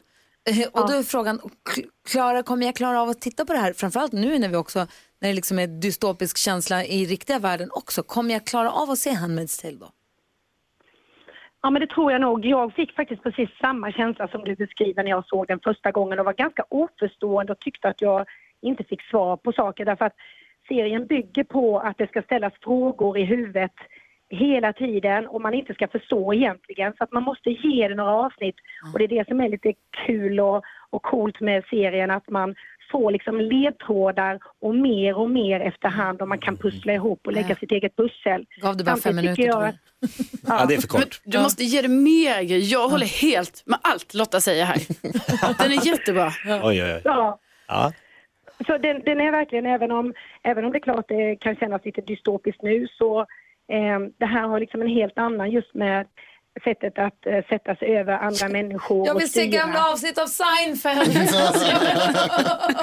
Eh, 0.51 0.69
och 0.73 0.89
då 0.89 0.93
är 0.99 1.03
frågan, 1.03 1.41
Klara, 2.11 2.43
kommer 2.43 2.67
jag 2.67 2.75
klara 2.75 3.03
av 3.03 3.09
att 3.09 3.21
titta 3.21 3.45
på 3.45 3.53
det 3.53 3.59
här? 3.59 3.73
Framförallt 3.73 4.13
nu 4.13 4.39
när 4.39 4.49
vi 4.49 4.57
också, 4.57 4.79
när 5.21 5.29
det 5.29 5.35
liksom 5.35 5.59
är 5.59 5.67
dystopisk 5.67 6.37
känsla 6.39 6.85
i 6.85 7.05
riktiga 7.05 7.39
världen 7.39 7.71
också. 7.73 8.03
Kommer 8.03 8.35
jag 8.35 8.47
klara 8.47 8.71
av 8.71 8.91
att 8.91 8.99
se 8.99 9.11
Handmaid's 9.11 9.63
Tale 9.63 9.77
då? 9.77 9.89
Ja, 11.63 11.71
men 11.71 11.81
det 11.81 11.87
tror 11.87 12.13
jag 12.13 12.21
nog. 12.21 12.45
Jag 12.45 12.73
fick 12.75 12.93
faktiskt 12.93 13.23
precis 13.23 13.51
samma 13.61 13.93
känsla 13.93 14.29
som 14.29 14.45
du 14.45 14.55
beskriver 14.55 15.03
när 15.03 15.11
jag 15.11 15.27
såg 15.27 15.47
den 15.47 15.61
första 15.61 15.91
gången 15.91 16.19
och 16.19 16.25
var 16.25 16.33
ganska 16.33 16.65
oförstående 16.69 17.53
och 17.53 17.61
tyckte 17.61 17.89
att 17.89 18.01
jag 18.01 18.27
inte 18.61 18.85
fick 18.85 19.03
svar 19.03 19.37
på 19.37 19.53
saker 19.53 19.85
därför 19.85 20.05
att 20.05 20.17
serien 20.69 21.07
bygger 21.07 21.45
på 21.45 21.79
att 21.79 21.99
det 21.99 22.07
ska 22.07 22.23
ställas 22.23 22.53
frågor 22.61 23.19
i 23.19 23.25
huvudet 23.25 23.73
hela 24.31 24.73
tiden 24.73 25.27
och 25.27 25.41
man 25.41 25.55
inte 25.55 25.75
ska 25.75 25.89
förstå 25.89 26.35
egentligen 26.35 26.93
så 26.99 27.05
att 27.05 27.13
man 27.13 27.23
måste 27.23 27.51
ge 27.51 27.89
det 27.89 27.95
några 27.95 28.13
avsnitt 28.15 28.55
och 28.93 28.99
det 28.99 29.05
är 29.05 29.09
det 29.09 29.29
som 29.29 29.41
är 29.41 29.49
lite 29.49 29.73
kul 30.07 30.41
och, 30.41 30.63
och 30.91 31.03
coolt 31.03 31.41
med 31.41 31.65
serien 31.71 32.11
att 32.11 32.29
man 32.31 32.55
får 32.93 33.11
liksom 33.11 33.41
ledtrådar 33.41 34.39
och 34.61 34.75
mer 34.75 35.19
och 35.19 35.31
mer 35.31 35.61
efterhand 35.61 36.23
och 36.23 36.29
man 36.29 36.39
kan 36.39 36.57
pussla 36.57 36.93
ihop 36.93 37.21
och 37.27 37.33
lägga 37.33 37.55
sitt 37.57 37.73
eget 37.73 37.97
pussel. 37.97 38.47
Gav 38.63 38.77
du 38.77 38.85
bara 38.85 38.97
fem 38.97 39.01
Samtidigt 39.03 39.23
minuter 39.23 39.37
tycker 39.43 39.53
tror 39.53 39.65
jag 39.65 39.75
jag. 40.49 40.61
Ja, 40.61 40.67
det 40.67 40.75
är 40.75 40.81
för 40.81 40.93
Men 40.93 41.03
kort. 41.03 41.21
du 41.25 41.39
måste 41.39 41.65
ge 41.65 41.83
det 41.83 41.89
mer. 41.89 42.43
Jag 42.73 42.89
håller 42.89 43.21
helt 43.23 43.63
med 43.67 43.79
allt 43.83 44.15
Lotta 44.15 44.41
säger 44.41 44.65
här. 44.65 44.79
Den 45.63 45.73
är 45.79 45.87
jättebra. 45.87 46.31
Oj, 46.47 46.61
oj, 46.63 46.83
oj. 46.95 47.01
Ja, 47.05 47.39
Ja. 47.69 47.93
så 48.67 48.79
den, 48.79 49.03
den 49.05 49.21
är 49.21 49.31
verkligen, 49.31 49.67
även 49.67 49.91
om, 49.93 50.15
även 50.43 50.65
om 50.65 50.73
det 50.73 50.79
är 50.79 50.81
klart 50.81 51.05
det 51.09 51.37
kan 51.37 51.57
kännas 51.57 51.85
lite 51.85 52.01
dystopiskt 52.01 52.63
nu, 52.63 52.87
så 52.99 53.27
det 54.19 54.27
här 54.27 54.49
har 54.49 54.61
liksom 54.61 54.83
en 54.83 54.89
helt 54.89 55.19
annan 55.19 55.51
just 55.51 55.75
med 55.75 56.07
sättet 56.65 56.99
att 56.99 57.27
eh, 57.27 57.45
sätta 57.49 57.77
sig 57.77 57.97
över 57.99 58.13
andra 58.13 58.49
människor. 58.49 59.07
Jag 59.07 59.17
och 59.17 59.21
vill 59.23 59.33
se 59.33 59.47
gamla 59.47 59.91
avsnitt 59.93 60.19
av 60.19 60.27
Seinfeld. 60.27 61.15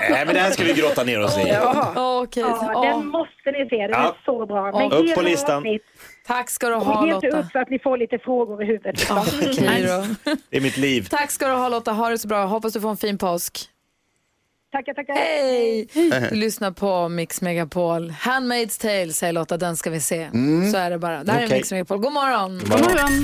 Nej, 0.09 0.25
men 0.25 0.35
det 0.35 0.39
här 0.41 0.51
ska 0.51 0.63
vi 0.63 0.73
grotta 0.73 1.03
ner 1.03 1.23
oss 1.23 1.37
i. 1.37 1.47
Ja, 1.49 1.93
Okej. 2.23 2.43
Ja, 2.43 2.69
Ja. 2.73 2.81
den 2.97 3.07
måste 3.07 3.51
ni 3.51 3.69
se, 3.69 3.77
den 3.77 3.89
Ja. 3.91 3.97
är 4.07 4.25
så 4.25 4.45
bra. 4.45 4.81
Ge 4.81 4.89
upp 5.11 5.15
på 5.15 5.21
listan. 5.21 5.55
avsnitt 5.57 5.83
Tack 6.27 6.49
ska 6.49 6.67
du 6.67 6.73
Och 6.75 6.81
ha 6.81 7.05
ge 7.07 7.13
Lotta. 7.13 7.27
upp 7.27 7.45
så 7.51 7.59
att 7.59 7.69
ni 7.69 7.79
får 7.79 7.97
lite 7.97 8.19
frågor 8.19 8.63
i 8.63 8.65
huvudet. 8.65 9.05
Ja, 9.09 9.15
då. 10.25 10.31
Det 10.49 10.57
är 10.57 10.61
mitt 10.61 10.77
liv. 10.77 11.07
Tack 11.09 11.31
ska 11.31 11.47
du 11.47 11.53
ha 11.53 11.69
Lotta, 11.69 11.91
ha 11.91 12.09
det 12.09 12.17
så 12.17 12.27
bra. 12.27 12.45
Hoppas 12.45 12.73
du 12.73 12.81
får 12.81 12.89
en 12.89 12.97
fin 12.97 13.17
påsk. 13.17 13.69
Tackar, 14.73 14.93
tackar. 14.93 15.13
Hej! 15.13 15.87
Du 16.29 16.35
lyssnar 16.35 16.71
på 16.71 17.09
Mix 17.09 17.41
Megapol. 17.41 18.09
Handmaid's 18.11 18.81
Tale 18.81 19.13
säger 19.13 19.33
Lotta, 19.33 19.57
den 19.57 19.77
ska 19.77 19.89
vi 19.89 19.99
se. 19.99 20.29
Så 20.71 20.77
är 20.77 20.89
det 20.89 20.97
bara. 20.97 21.23
Det 21.23 21.31
här 21.31 21.41
är 21.41 21.45
Okej. 21.45 21.57
Mix 21.57 21.71
Megapol. 21.71 21.97
God 21.97 22.13
morgon! 22.13 22.59
God 22.59 22.69
morgon. 22.69 23.23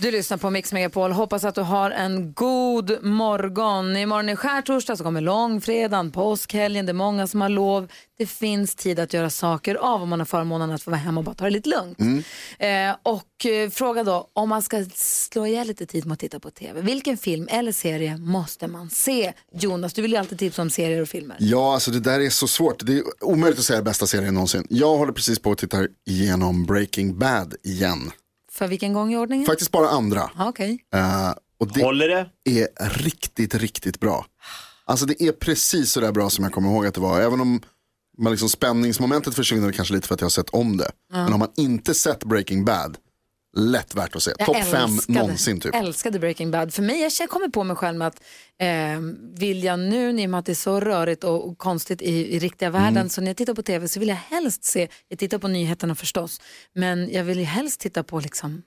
Du 0.00 0.10
lyssnar 0.10 0.36
på 0.36 0.50
Mix 0.50 0.72
Megapol. 0.72 1.12
Hoppas 1.12 1.44
att 1.44 1.54
du 1.54 1.60
har 1.60 1.90
en 1.90 2.32
god 2.32 3.04
morgon. 3.04 3.96
Imorgon 3.96 4.28
är 4.28 4.36
skärtorsdag, 4.36 4.96
så 4.96 5.04
kommer 5.04 5.20
långfredagen, 5.20 6.10
påskhelgen. 6.10 6.86
Det 6.86 6.92
är 6.92 6.94
många 6.94 7.26
som 7.26 7.40
har 7.40 7.48
lov. 7.48 7.88
Det 8.18 8.26
finns 8.26 8.74
tid 8.74 8.98
att 8.98 9.12
göra 9.12 9.30
saker 9.30 9.74
av 9.74 10.02
om 10.02 10.08
man 10.08 10.20
har 10.20 10.26
förmånen 10.26 10.70
att 10.70 10.82
få 10.82 10.90
vara 10.90 11.00
hemma 11.00 11.20
och 11.20 11.24
bara 11.24 11.34
ta 11.34 11.44
det 11.44 11.50
lite 11.50 11.68
lugnt. 11.68 11.98
Eh, 12.58 12.96
och 13.02 13.46
eh, 13.46 13.70
fråga 13.70 14.04
då, 14.04 14.28
om 14.32 14.48
man 14.48 14.62
ska 14.62 14.84
slå 14.94 15.46
ihjäl 15.46 15.66
lite 15.66 15.86
tid 15.86 16.06
med 16.06 16.12
att 16.12 16.18
titta 16.18 16.40
på 16.40 16.50
TV. 16.50 16.80
Vilken 16.80 17.16
film 17.16 17.48
eller 17.50 17.72
serie 17.72 18.16
måste 18.16 18.66
man 18.66 18.90
se? 18.90 19.32
Jonas, 19.52 19.92
du 19.92 20.02
vill 20.02 20.10
ju 20.10 20.16
alltid 20.16 20.38
tipsa 20.38 20.62
om 20.62 20.70
serier 20.70 21.02
och 21.02 21.08
filmer. 21.08 21.36
Ja, 21.40 21.74
alltså 21.74 21.90
det 21.90 22.00
där 22.00 22.20
är 22.20 22.30
så 22.30 22.48
svårt. 22.48 22.86
Det 22.86 22.98
är 22.98 23.02
omöjligt 23.20 23.58
att 23.58 23.64
säga 23.64 23.82
bästa 23.82 24.06
serien 24.06 24.34
någonsin. 24.34 24.66
Jag 24.70 24.96
håller 24.96 25.12
precis 25.12 25.38
på 25.38 25.52
att 25.52 25.58
titta 25.58 25.78
igenom 26.06 26.64
Breaking 26.66 27.18
Bad 27.18 27.54
igen. 27.62 28.10
För 28.60 28.68
vilken 28.68 28.92
gång 28.92 29.12
i 29.12 29.16
ordningen? 29.16 29.46
Faktiskt 29.46 29.70
bara 29.70 29.88
andra. 29.88 30.30
Ja, 30.38 30.48
Okej. 30.48 30.78
Eh, 30.94 31.30
och 31.60 31.72
det 31.72 31.82
Håller 31.82 32.08
det? 32.08 32.30
är 32.44 32.68
riktigt, 32.98 33.54
riktigt 33.54 34.00
bra. 34.00 34.26
Alltså 34.84 35.06
det 35.06 35.22
är 35.22 35.32
precis 35.32 35.92
så 35.92 36.00
där 36.00 36.12
bra 36.12 36.30
som 36.30 36.44
jag 36.44 36.52
kommer 36.52 36.68
ihåg 36.70 36.86
att 36.86 36.94
det 36.94 37.00
var. 37.00 37.20
Även 37.20 37.40
om 37.40 37.60
man 38.18 38.30
liksom 38.32 38.48
spänningsmomentet 38.48 39.34
försvinner 39.34 39.72
kanske 39.72 39.94
lite 39.94 40.08
för 40.08 40.14
att 40.14 40.20
jag 40.20 40.24
har 40.26 40.30
sett 40.30 40.50
om 40.50 40.76
det. 40.76 40.90
Men 41.12 41.32
har 41.32 41.38
man 41.38 41.48
inte 41.56 41.94
sett 41.94 42.24
Breaking 42.24 42.64
Bad, 42.64 42.96
lätt 43.56 43.94
värt 43.94 44.16
att 44.16 44.22
se. 44.22 44.32
Jag 44.38 44.46
Topp 44.46 44.64
fem 44.64 44.90
någonsin 45.08 45.60
typ. 45.60 45.74
älskade 45.74 46.18
Breaking 46.18 46.50
Bad. 46.50 46.74
För 46.74 46.82
mig, 46.82 47.08
jag 47.20 47.28
kommer 47.28 47.48
på 47.48 47.64
mig 47.64 47.76
själv 47.76 47.98
med 47.98 48.08
att 48.08 48.22
eh, 48.58 49.00
vill 49.38 49.64
jag 49.64 49.78
nu, 49.78 50.20
i 50.20 50.26
och 50.26 50.30
med 50.30 50.38
att 50.40 50.46
det 50.46 50.52
är 50.52 50.54
så 50.54 50.80
rörigt 50.80 51.24
och, 51.24 51.48
och 51.48 51.58
konstigt 51.58 52.02
i, 52.02 52.36
i 52.36 52.38
riktiga 52.38 52.68
Mm. 52.68 52.82
världen, 52.82 53.10
så 53.10 53.20
när 53.20 53.28
jag 53.28 53.36
tittar 53.36 53.54
på 53.54 53.62
tv 53.62 53.88
så 53.88 54.00
vill 54.00 54.08
jag 54.08 54.16
helst 54.16 54.64
se, 54.64 54.88
jag 55.08 55.18
tittar 55.18 55.38
på 55.38 55.48
nyheterna 55.48 55.94
förstås, 55.94 56.40
men 56.74 57.12
jag 57.12 57.24
vill 57.24 57.38
ju 57.38 57.44
helst 57.44 57.80
titta 57.80 58.02
på 58.02 58.20
liksom 58.20 58.62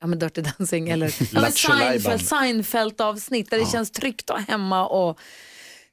Ja 0.00 0.06
men 0.06 0.18
Dirty 0.18 0.40
Dancing 0.42 0.88
eller 0.88 1.06
ja, 1.34 1.40
Lajban. 1.40 1.52
Seinfeld, 1.52 2.20
Seinfeld-avsnitt 2.28 3.50
där 3.50 3.58
det 3.58 3.66
känns 3.66 3.90
tryggt 3.90 4.30
och 4.30 4.38
hemma 4.40 4.86
och 4.86 5.18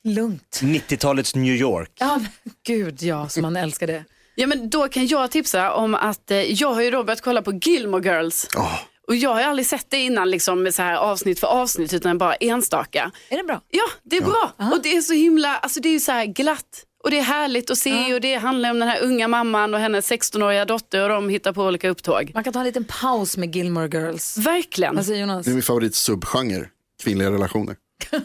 lugnt. 0.03 0.59
90-talets 0.63 1.35
New 1.35 1.55
York. 1.55 1.91
Ja 1.99 2.17
men 2.17 2.53
gud 2.65 3.01
ja, 3.03 3.29
som 3.29 3.41
man 3.41 3.55
älskar 3.55 3.87
det. 3.87 4.03
Ja, 4.35 4.47
men 4.47 4.69
då 4.69 4.87
kan 4.87 5.07
jag 5.07 5.31
tipsa 5.31 5.73
om 5.73 5.95
att 5.95 6.31
eh, 6.31 6.37
jag 6.37 6.73
har 6.73 6.81
ju 6.81 6.91
då 6.91 7.03
börjat 7.03 7.21
kolla 7.21 7.41
på 7.41 7.51
Gilmore 7.53 8.03
Girls. 8.09 8.47
Åh, 8.57 8.79
Och 9.07 9.15
jag 9.15 9.29
har 9.33 9.39
ju 9.39 9.45
aldrig 9.45 9.65
sett 9.65 9.85
det 9.89 9.97
innan 9.97 10.31
liksom, 10.31 10.63
med 10.63 10.75
så 10.75 10.81
här 10.81 10.95
avsnitt 10.95 11.39
för 11.39 11.47
avsnitt 11.47 11.93
utan 11.93 12.17
bara 12.17 12.35
enstaka. 12.35 13.11
Är 13.29 13.37
det 13.37 13.43
bra? 13.43 13.61
Ja, 13.69 13.83
det 14.03 14.17
är 14.17 14.21
bra. 14.21 14.51
Och 14.57 14.81
det 14.83 14.95
är 14.97 15.01
så 15.01 15.13
himla, 15.13 15.57
alltså 15.57 15.79
det 15.79 15.89
är 15.89 15.93
ju 15.93 15.99
så 15.99 16.11
här 16.11 16.25
glatt. 16.25 16.85
Och 17.03 17.11
det 17.11 17.17
är 17.19 17.23
härligt 17.23 17.71
att 17.71 17.77
se 17.77 18.13
och 18.13 18.21
det 18.21 18.35
handlar 18.35 18.69
om 18.71 18.79
den 18.79 18.87
här 18.89 19.01
unga 19.03 19.27
mamman 19.27 19.73
och 19.73 19.79
hennes 19.79 20.11
16-åriga 20.11 20.65
dotter 20.65 21.01
och 21.03 21.09
de 21.09 21.29
hittar 21.29 21.53
på 21.53 21.63
olika 21.63 21.89
upptåg. 21.89 22.31
Man 22.33 22.43
kan 22.43 22.53
ta 22.53 22.59
en 22.59 22.65
liten 22.65 22.83
paus 23.01 23.37
med 23.37 23.55
Gilmore 23.55 23.87
Girls. 23.87 24.37
Verkligen. 24.37 24.97
Alltså 24.97 25.13
Jonas, 25.13 25.45
det 25.45 25.51
är 25.51 25.53
min 25.53 25.63
favorit 25.63 25.95
subgenre, 25.95 26.67
kvinnliga 27.03 27.31
relationer. 27.31 27.75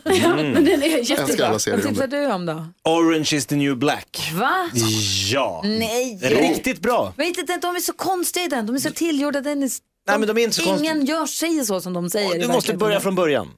Men 0.04 0.64
den 0.64 0.82
är 0.82 1.10
jättebra. 1.10 1.50
vad 1.50 1.62
tipsar 1.62 2.06
du 2.06 2.26
om 2.26 2.46
då? 2.46 2.66
Orange 2.84 3.28
is 3.32 3.46
the 3.46 3.56
new 3.56 3.76
black. 3.76 4.32
Va? 4.34 4.70
Ja. 5.32 5.62
Nej. 5.64 6.18
Riktigt 6.22 6.80
bra. 6.80 7.12
Men 7.16 7.26
inte, 7.26 7.42
de 7.62 7.76
är 7.76 7.80
så 7.80 7.92
konstiga 7.92 8.44
i 8.44 8.48
den, 8.48 8.66
de 8.66 8.76
är 8.76 8.80
så 8.80 8.90
tillgjorda. 8.90 9.40
Den 9.40 9.62
är, 9.62 9.70
Nej, 10.08 10.18
men 10.18 10.28
de 10.28 10.38
är 10.38 10.44
inte 10.44 10.56
så 10.56 10.78
ingen 10.78 11.04
gör 11.04 11.26
sig 11.26 11.66
så 11.66 11.80
som 11.80 11.92
de 11.92 12.10
säger. 12.10 12.40
Du 12.40 12.48
måste 12.48 12.76
börja 12.76 13.00
från 13.00 13.14
början. 13.14 13.50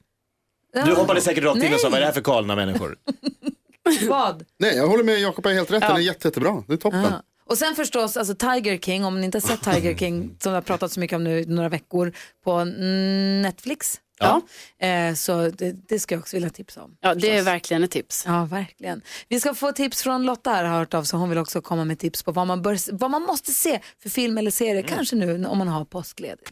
Ja. 0.73 0.85
Du 0.85 0.93
hoppade 0.93 1.21
säkert 1.21 1.43
rakt 1.43 1.63
in 1.63 1.73
och 1.73 1.79
sa, 1.79 1.89
vad 1.89 1.95
är 1.95 1.99
det 1.99 2.05
här 2.05 2.13
för 2.13 2.21
galna 2.21 2.55
människor? 2.55 2.97
Vad? 4.09 4.45
Nej, 4.59 4.75
jag 4.75 4.87
håller 4.87 5.03
med 5.03 5.19
Jakob, 5.19 5.45
är 5.45 5.53
helt 5.53 5.71
rätt. 5.71 5.81
Den 5.81 5.91
är 5.91 5.99
jätte, 5.99 6.27
jättebra. 6.27 6.63
Det 6.67 6.73
är 6.73 6.77
toppen. 6.77 7.01
Ja. 7.01 7.23
Och 7.45 7.57
sen 7.57 7.75
förstås, 7.75 8.17
alltså 8.17 8.35
Tiger 8.35 8.77
King, 8.77 9.05
om 9.05 9.19
ni 9.19 9.25
inte 9.25 9.37
har 9.37 9.47
sett 9.47 9.63
Tiger 9.63 9.95
King, 9.97 10.35
som 10.39 10.51
jag 10.51 10.57
har 10.57 10.61
pratat 10.61 10.91
så 10.91 10.99
mycket 10.99 11.15
om 11.15 11.23
nu 11.23 11.39
i 11.39 11.45
några 11.45 11.69
veckor, 11.69 12.13
på 12.43 12.63
Netflix. 12.63 13.99
Ja. 14.21 14.87
Eh, 14.87 15.13
så 15.13 15.49
det, 15.49 15.75
det 15.89 15.99
ska 15.99 16.15
jag 16.15 16.19
också 16.19 16.35
vilja 16.35 16.49
tipsa 16.49 16.83
om. 16.83 16.97
Ja, 17.01 17.15
det 17.15 17.37
är 17.37 17.41
verkligen 17.43 17.83
ett 17.83 17.91
tips. 17.91 18.23
Ja, 18.27 18.45
verkligen. 18.45 19.01
Vi 19.29 19.39
ska 19.39 19.53
få 19.53 19.71
tips 19.71 20.03
från 20.03 20.23
Lotta 20.23 20.49
här, 20.49 20.63
har 20.63 20.79
hört 20.79 20.93
av 20.93 21.03
sig. 21.03 21.19
Hon 21.19 21.29
vill 21.29 21.37
också 21.37 21.61
komma 21.61 21.85
med 21.85 21.99
tips 21.99 22.23
på 22.23 22.31
vad 22.31 22.47
man, 22.47 22.61
bör, 22.61 22.97
vad 22.97 23.11
man 23.11 23.21
måste 23.21 23.51
se 23.53 23.79
för 24.01 24.09
film 24.09 24.37
eller 24.37 24.51
serie, 24.51 24.83
kanske 24.83 25.15
nu 25.15 25.45
om 25.45 25.57
man 25.57 25.67
har 25.67 25.85
påskledigt. 25.85 26.49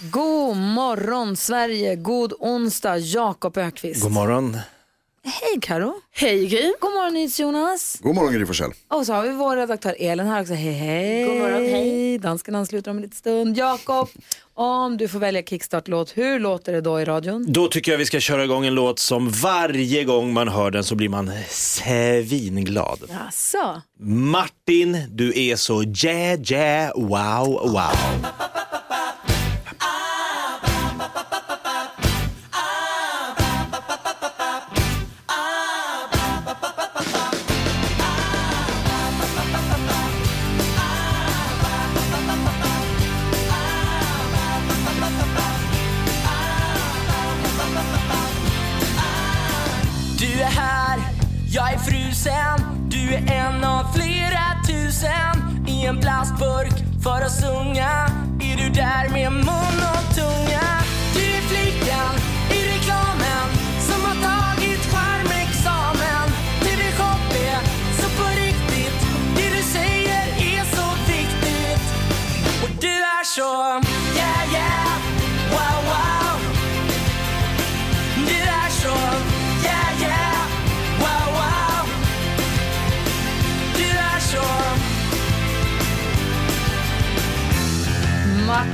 God 0.00 0.56
morgon 0.56 1.36
Sverige, 1.36 1.96
god 1.96 2.32
onsdag, 2.38 2.98
Jakob 2.98 3.56
Ökvist. 3.56 4.02
God 4.02 4.12
morgon. 4.12 4.56
Hej 5.24 5.60
Karo. 5.60 5.94
Hej 6.12 6.46
Gry. 6.46 6.72
God 6.80 6.90
morgon 6.92 7.26
Jonas. 7.26 7.98
God 8.02 8.14
morgon 8.14 8.32
Gry 8.32 8.46
Forssell. 8.46 8.72
Och 8.88 9.06
så 9.06 9.12
har 9.12 9.22
vi 9.22 9.28
vår 9.28 9.56
redaktör 9.56 9.96
Elin 9.98 10.26
här 10.26 10.40
också. 10.40 10.54
Hej 10.54 10.72
hej. 10.72 11.24
God 11.24 11.36
morgon, 11.36 11.62
hej. 11.62 12.18
Dansken 12.18 12.54
ansluter 12.54 12.90
om 12.90 12.96
en 12.96 13.02
liten 13.02 13.16
stund. 13.16 13.56
Jakob, 13.56 14.08
om 14.58 14.96
du 14.96 15.08
får 15.08 15.18
välja 15.18 15.42
kickstart-låt, 15.42 16.16
hur 16.16 16.40
låter 16.40 16.72
det 16.72 16.80
då 16.80 17.00
i 17.00 17.04
radion? 17.04 17.46
Då 17.48 17.68
tycker 17.68 17.92
jag 17.92 17.98
vi 17.98 18.06
ska 18.06 18.20
köra 18.20 18.44
igång 18.44 18.66
en 18.66 18.74
låt 18.74 18.98
som 18.98 19.30
varje 19.30 20.04
gång 20.04 20.32
man 20.32 20.48
hör 20.48 20.70
den 20.70 20.84
så 20.84 20.94
blir 20.94 21.08
man 21.08 21.30
svinglad. 21.48 22.98
Jaså? 23.08 23.82
Martin, 24.00 25.06
du 25.10 25.40
är 25.40 25.56
så 25.56 25.82
jä, 25.82 26.38
jä, 26.44 26.92
wow, 26.94 27.70
wow. 27.72 28.26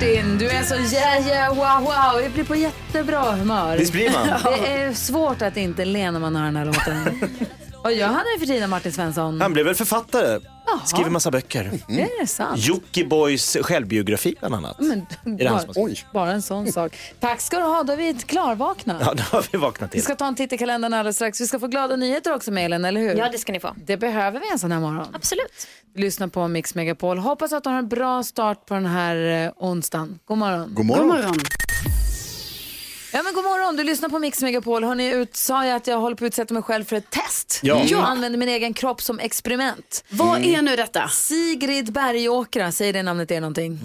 Martin, 0.05 0.39
du 0.39 0.49
är 0.49 0.63
så 0.63 0.75
yeah 0.75 1.27
yeah 1.29 1.55
wow 1.55 1.85
wow. 1.85 2.23
Jag 2.23 2.33
blir 2.33 2.45
på 2.45 2.57
jättebra 2.57 3.33
humör. 3.33 3.79
Visst 3.79 3.93
blir 3.93 4.11
man? 4.11 4.29
Det 4.45 4.73
är 4.73 4.93
svårt 4.93 5.43
att 5.43 5.57
inte 5.57 5.85
le 5.85 6.11
när 6.11 6.21
man 6.21 6.37
hör 6.37 6.45
den 6.45 6.57
här 6.57 6.65
låten. 6.65 7.29
Och 7.85 7.93
jag 7.93 8.07
hade 8.09 8.25
för 8.39 8.47
tiden 8.47 8.71
Martin 8.71 8.93
Svensson. 8.93 9.41
Han 9.41 9.53
blev 9.53 9.67
väl 9.67 9.75
författare, 9.75 10.41
skriver 10.85 11.11
massa 11.11 11.31
böcker. 11.31 11.81
Är 11.89 12.21
det 12.21 12.27
sant? 12.27 12.59
Jockibois 12.59 13.57
självbiografi 13.63 14.35
bland 14.41 14.55
annat. 14.55 14.77
Men, 14.81 15.07
bara, 15.39 15.61
bara 16.13 16.33
en 16.33 16.43
sån 16.43 16.73
sak. 16.73 16.97
Tack 17.21 17.41
ska 17.41 17.57
du 17.59 17.63
ha, 17.63 17.83
då 17.83 17.93
är 17.93 17.97
vi 17.97 18.15
klarvakna. 18.15 18.97
Ja, 19.01 19.15
det 19.15 19.23
har 19.23 19.47
vi 19.53 19.59
vaknat 19.59 19.91
Vi 19.91 19.93
till. 19.93 20.03
ska 20.03 20.15
ta 20.15 20.27
en 20.27 20.35
titt 20.35 20.53
i 20.53 20.59
kalendern 20.59 20.95
alldeles 20.95 21.17
strax. 21.17 21.41
Vi 21.41 21.47
ska 21.47 21.59
få 21.59 21.67
glada 21.67 21.97
nyheter 21.97 22.35
också 22.35 22.51
med 22.51 22.65
Elin, 22.65 22.85
eller 22.85 23.01
hur? 23.01 23.15
Ja, 23.15 23.29
det 23.33 23.39
ska 23.39 23.53
ni 23.53 23.61
få. 23.61 23.75
Det 23.77 23.97
behöver 23.97 24.41
vi 24.41 24.53
en 24.53 24.59
sån 24.59 24.73
här 24.73 24.81
morgon. 24.81 25.07
Absolut. 25.13 25.67
Lyssna 25.97 26.29
på 26.29 26.49
Mix 26.49 26.75
Megapol. 26.75 27.19
Hoppas 27.19 27.53
att 27.53 27.65
du 27.65 27.71
har 27.71 27.77
en 27.79 27.89
bra 27.89 28.23
start 28.23 28.67
på 28.67 28.75
den 28.75 28.87
här 28.87 29.45
eh, 29.47 29.53
onsdagen. 29.57 30.19
God 30.25 30.39
morgon. 30.39 30.75
God 30.75 30.87
morgon. 30.87 31.09
God 31.09 31.17
morgon. 31.17 31.35
Ja, 33.17 33.23
men 33.23 33.35
god 33.35 33.45
morgon. 33.45 33.77
Du 33.77 33.85
lyssnar 33.85 34.09
på 34.09 34.19
Mix 34.19 34.43
Megapol. 34.43 34.85
Hörrni, 34.85 35.09
ut, 35.11 35.37
sa 35.37 35.67
jag 35.67 35.77
att 35.77 35.87
jag 35.87 35.99
håller 35.99 36.17
på 36.17 36.25
att 36.25 36.29
utsätta 36.29 36.55
mig 36.55 36.63
själv 36.63 36.85
för 36.85 36.97
ett 36.97 37.11
test. 37.11 37.61
Ja. 37.63 37.83
Jag 37.85 38.05
använder 38.05 38.39
min 38.39 38.49
egen 38.49 38.75
kropp 38.75 39.03
som 39.03 39.19
experiment. 39.19 40.05
Vad 40.09 40.45
är 40.45 40.63
nu 40.63 40.77
detta? 40.77 41.09
Sigrid 41.09 41.93
Bergåkra, 41.93 42.73
säger 42.73 42.93
det 42.93 43.03
namnet 43.03 43.31
er 43.31 43.41
någonting? 43.41 43.79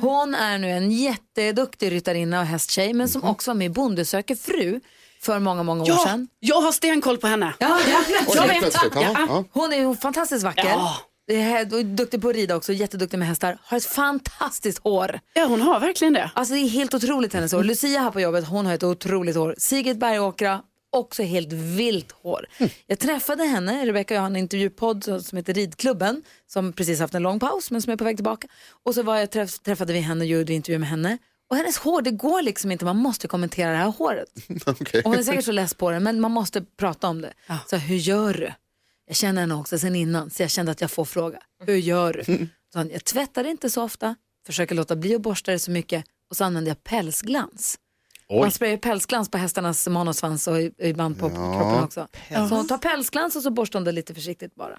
Hon 0.00 0.34
är 0.34 0.58
nu 0.58 0.70
en 0.70 0.90
jätteduktig 0.90 1.92
ryttarinna 1.92 2.40
och 2.40 2.46
hästtjej, 2.46 2.92
men 2.92 3.08
som 3.08 3.24
också 3.24 3.50
var 3.50 3.54
med 3.56 3.66
i 3.66 3.70
Bonde 3.70 4.04
söker 4.04 4.34
fru 4.34 4.80
för 5.22 5.38
många, 5.38 5.62
många 5.62 5.82
år 5.82 5.88
Ja, 5.88 5.98
sedan. 5.98 6.28
jag 6.40 6.60
har 6.60 6.72
stenkoll 6.72 7.18
på 7.18 7.26
henne. 7.26 7.54
Ja, 7.58 7.78
ja, 7.88 7.98
jag 8.34 8.48
vet. 8.48 8.74
Ja, 8.94 9.00
ja. 9.28 9.44
Hon 9.52 9.72
är 9.72 9.94
fantastiskt 9.94 10.44
vacker. 10.44 10.68
Ja. 10.68 10.96
Det 11.26 11.34
är- 11.42 11.72
och 11.74 11.80
är 11.80 11.84
duktig 11.84 12.22
på 12.22 12.28
att 12.28 12.34
rida 12.36 12.56
också, 12.56 12.72
jätteduktig 12.72 13.18
med 13.18 13.28
hästar. 13.28 13.58
Har 13.62 13.76
ett 13.76 13.84
fantastiskt 13.84 14.78
hår. 14.78 15.20
Ja, 15.34 15.44
hon 15.46 15.60
har 15.60 15.80
verkligen 15.80 16.12
det. 16.14 16.30
Alltså 16.34 16.54
det 16.54 16.60
är 16.60 16.68
helt 16.68 16.94
otroligt 16.94 17.34
hennes 17.34 17.52
hår. 17.52 17.62
Lucia 17.64 18.00
här 18.00 18.10
på 18.10 18.20
jobbet, 18.20 18.48
hon 18.48 18.66
har 18.66 18.74
ett 18.74 18.82
otroligt 18.82 19.36
hår. 19.36 19.54
Sigrid 19.58 19.98
Bergåkra, 19.98 20.62
också 20.92 21.22
helt 21.22 21.52
vilt 21.52 22.12
hår. 22.12 22.46
Jag 22.86 22.98
träffade 22.98 23.44
henne, 23.44 23.86
Rebecca 23.86 24.14
och 24.14 24.16
jag 24.16 24.22
har 24.22 24.26
en 24.26 24.36
intervjupodd 24.36 25.04
som 25.24 25.36
heter 25.36 25.54
Ridklubben, 25.54 26.22
som 26.46 26.72
precis 26.72 27.00
haft 27.00 27.14
en 27.14 27.22
lång 27.22 27.40
paus 27.40 27.70
men 27.70 27.82
som 27.82 27.92
är 27.92 27.96
på 27.96 28.04
väg 28.04 28.16
tillbaka. 28.16 28.48
Och 28.84 28.94
så 28.94 29.02
var 29.02 29.16
jag 29.16 29.30
träff, 29.30 29.58
träffade 29.58 29.92
vi 29.92 30.00
henne 30.00 30.20
och 30.24 30.26
gjorde 30.28 30.52
intervju 30.52 30.78
med 30.78 30.88
henne. 30.88 31.18
Och 31.50 31.56
hennes 31.56 31.76
hår, 31.78 32.02
det 32.02 32.10
går 32.10 32.42
liksom 32.42 32.72
inte, 32.72 32.84
man 32.84 32.96
måste 32.96 33.28
kommentera 33.28 33.70
det 33.70 33.76
här 33.76 33.92
håret. 33.98 34.28
Okej. 34.66 35.02
Och 35.04 35.10
hon 35.10 35.18
är 35.18 35.22
säkert 35.22 35.44
så 35.44 35.52
less 35.52 35.74
på 35.74 35.90
det, 35.90 36.00
men 36.00 36.20
man 36.20 36.30
måste 36.30 36.62
prata 36.76 37.08
om 37.08 37.20
det. 37.20 37.32
Så 37.70 37.76
hur 37.76 37.96
gör 37.96 38.34
du? 38.34 38.52
Jag 39.06 39.16
känner 39.16 39.40
henne 39.40 39.54
också 39.54 39.78
sen 39.78 39.94
innan, 39.96 40.30
så 40.30 40.42
jag 40.42 40.50
kände 40.50 40.72
att 40.72 40.80
jag 40.80 40.90
får 40.90 41.04
fråga. 41.04 41.38
Hur 41.66 41.76
gör 41.76 42.12
du? 42.12 42.48
Så 42.72 42.78
han, 42.78 42.90
jag 42.90 43.04
tvättar 43.04 43.44
inte 43.44 43.70
så 43.70 43.82
ofta, 43.82 44.16
försöker 44.46 44.74
låta 44.74 44.96
bli 44.96 45.14
att 45.14 45.20
borsta 45.20 45.52
det 45.52 45.58
så 45.58 45.70
mycket 45.70 46.04
och 46.30 46.36
så 46.36 46.44
använder 46.44 46.70
jag 46.70 46.84
pälsglans. 46.84 47.78
Man 48.30 48.50
sprayar 48.50 48.76
pälsglans 48.76 49.28
på 49.30 49.38
hästarnas 49.38 49.88
man 49.88 50.08
och 50.08 50.16
svans 50.16 50.46
och 50.48 50.60
ibland 50.78 51.18
på 51.18 51.28
kroppen 51.30 51.84
också. 51.84 52.08
Så 52.30 52.54
hon 52.54 52.66
tar 52.66 52.78
pälsglans 52.78 53.36
och 53.36 53.42
så 53.42 53.50
borstar 53.50 53.78
hon 53.78 53.84
det 53.84 53.92
lite 53.92 54.14
försiktigt 54.14 54.54
bara. 54.54 54.78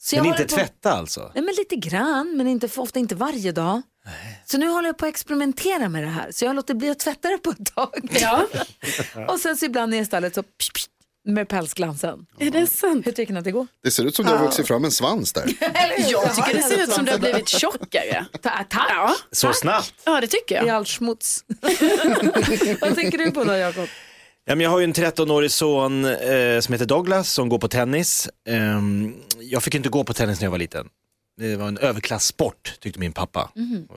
Så 0.00 0.16
jag 0.16 0.22
Men 0.22 0.32
inte 0.32 0.44
på- 0.44 0.54
tvätta 0.54 0.92
alltså? 0.92 1.30
Nej, 1.34 1.44
men 1.44 1.54
lite 1.58 1.76
grann, 1.76 2.36
men 2.36 2.46
inte 2.48 2.68
ofta, 2.80 2.98
inte 2.98 3.14
varje 3.14 3.52
dag. 3.52 3.82
Så 4.44 4.58
nu 4.58 4.68
håller 4.68 4.88
jag 4.88 4.98
på 4.98 5.06
att 5.06 5.10
experimentera 5.10 5.88
med 5.88 6.02
det 6.02 6.08
här. 6.08 6.30
Så 6.32 6.44
jag 6.44 6.56
låter 6.56 6.74
bli 6.74 6.90
att 6.90 6.98
tvätta 6.98 7.28
det 7.28 7.38
på 7.38 7.50
ett 7.50 7.74
tag. 7.74 8.08
Ja. 8.10 8.46
och 9.28 9.40
sen 9.40 9.56
så 9.56 9.64
ibland 9.64 9.94
i 9.94 10.04
stallet 10.04 10.34
så 10.34 10.42
psh, 10.42 10.72
psh, 10.74 10.86
med 11.28 11.48
pälsglansen. 11.48 12.26
Är 12.38 12.50
det 12.50 12.66
sant? 12.66 13.06
Hur 13.06 13.12
tycker 13.12 13.32
ni 13.32 13.38
att 13.38 13.44
det 13.44 13.50
går? 13.50 13.66
Det 13.82 13.90
ser 13.90 14.04
ut 14.04 14.16
som 14.16 14.24
du 14.24 14.30
har 14.32 14.38
vuxit 14.44 14.66
fram 14.66 14.84
en 14.84 14.90
svans 14.90 15.32
där. 15.32 15.44
Jag 16.10 16.34
tycker 16.34 16.54
det 16.54 16.62
ser 16.62 16.82
ut 16.82 16.92
som 16.92 17.04
du 17.04 17.10
har 17.12 17.18
blivit 17.18 17.48
tjockare. 17.48 18.26
Ta- 18.42 18.64
Tack! 18.70 18.86
Ja, 18.90 19.14
Så 19.32 19.52
snabbt? 19.52 19.94
ja 20.04 20.20
det 20.20 20.26
tycker 20.26 20.54
I 20.64 20.66
jag. 20.66 20.76
all 20.76 20.86
smuts. 20.86 21.44
Vad 22.80 22.94
tänker 22.94 23.18
du 23.18 23.30
på 23.30 23.44
då, 23.44 23.52
Jakob? 23.56 23.88
Ja, 24.44 24.54
men 24.54 24.60
jag 24.60 24.70
har 24.70 24.78
ju 24.78 24.84
en 24.84 24.92
13-årig 24.94 25.50
son 25.50 26.04
eh, 26.04 26.60
som 26.60 26.72
heter 26.72 26.86
Douglas 26.86 27.30
som 27.32 27.48
går 27.48 27.58
på 27.58 27.68
tennis. 27.68 28.28
Ehm, 28.48 29.14
jag 29.40 29.62
fick 29.62 29.74
inte 29.74 29.88
gå 29.88 30.04
på 30.04 30.14
tennis 30.14 30.40
när 30.40 30.46
jag 30.46 30.50
var 30.50 30.58
liten. 30.58 30.86
Det 31.38 31.56
var 31.56 31.68
en 31.68 31.78
överklasssport 31.78 32.74
tyckte 32.80 33.00
min 33.00 33.12
pappa. 33.12 33.50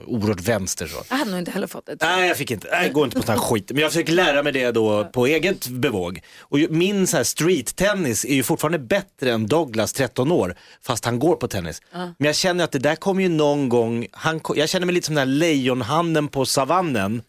Oerhört 0.06 0.40
vänster 0.40 0.86
så. 0.86 1.04
Jag 1.08 1.16
hade 1.16 1.30
nog 1.30 1.38
inte 1.40 1.50
heller 1.50 1.66
fått 1.66 1.86
det. 1.86 1.96
Nej, 2.00 2.28
jag 2.28 2.36
fick 2.36 2.50
inte. 2.50 2.68
Nej, 2.70 2.84
jag 2.84 2.92
går 2.92 3.04
inte 3.04 3.16
på 3.16 3.26
sån 3.26 3.32
här 3.34 3.42
skit. 3.42 3.70
Men 3.70 3.82
jag 3.82 3.90
försöker 3.92 4.12
lära 4.12 4.42
mig 4.42 4.52
det 4.52 4.70
då 4.70 5.04
på 5.04 5.26
eget 5.26 5.68
bevåg. 5.68 6.20
Och 6.40 6.58
min 6.70 7.06
så 7.06 7.16
här 7.16 7.24
street-tennis 7.24 8.24
är 8.24 8.34
ju 8.34 8.42
fortfarande 8.42 8.78
bättre 8.78 9.32
än 9.32 9.46
Douglas, 9.46 9.92
13 9.92 10.32
år, 10.32 10.56
fast 10.82 11.04
han 11.04 11.18
går 11.18 11.36
på 11.36 11.48
tennis. 11.48 11.82
Men 11.92 12.14
jag 12.18 12.36
känner 12.36 12.64
att 12.64 12.72
det 12.72 12.78
där 12.78 12.96
kommer 12.96 13.22
ju 13.22 13.28
någon 13.28 13.68
gång, 13.68 14.06
han, 14.12 14.40
jag 14.56 14.68
känner 14.68 14.86
mig 14.86 14.94
lite 14.94 15.06
som 15.06 15.14
den 15.14 15.28
här 15.28 15.34
lejonhannen 15.34 16.28
på 16.28 16.46
savannen. 16.46 17.22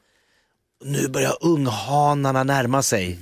Nu 0.84 1.08
börjar 1.08 1.38
unghanarna 1.42 2.44
närma 2.44 2.82
sig. 2.84 3.20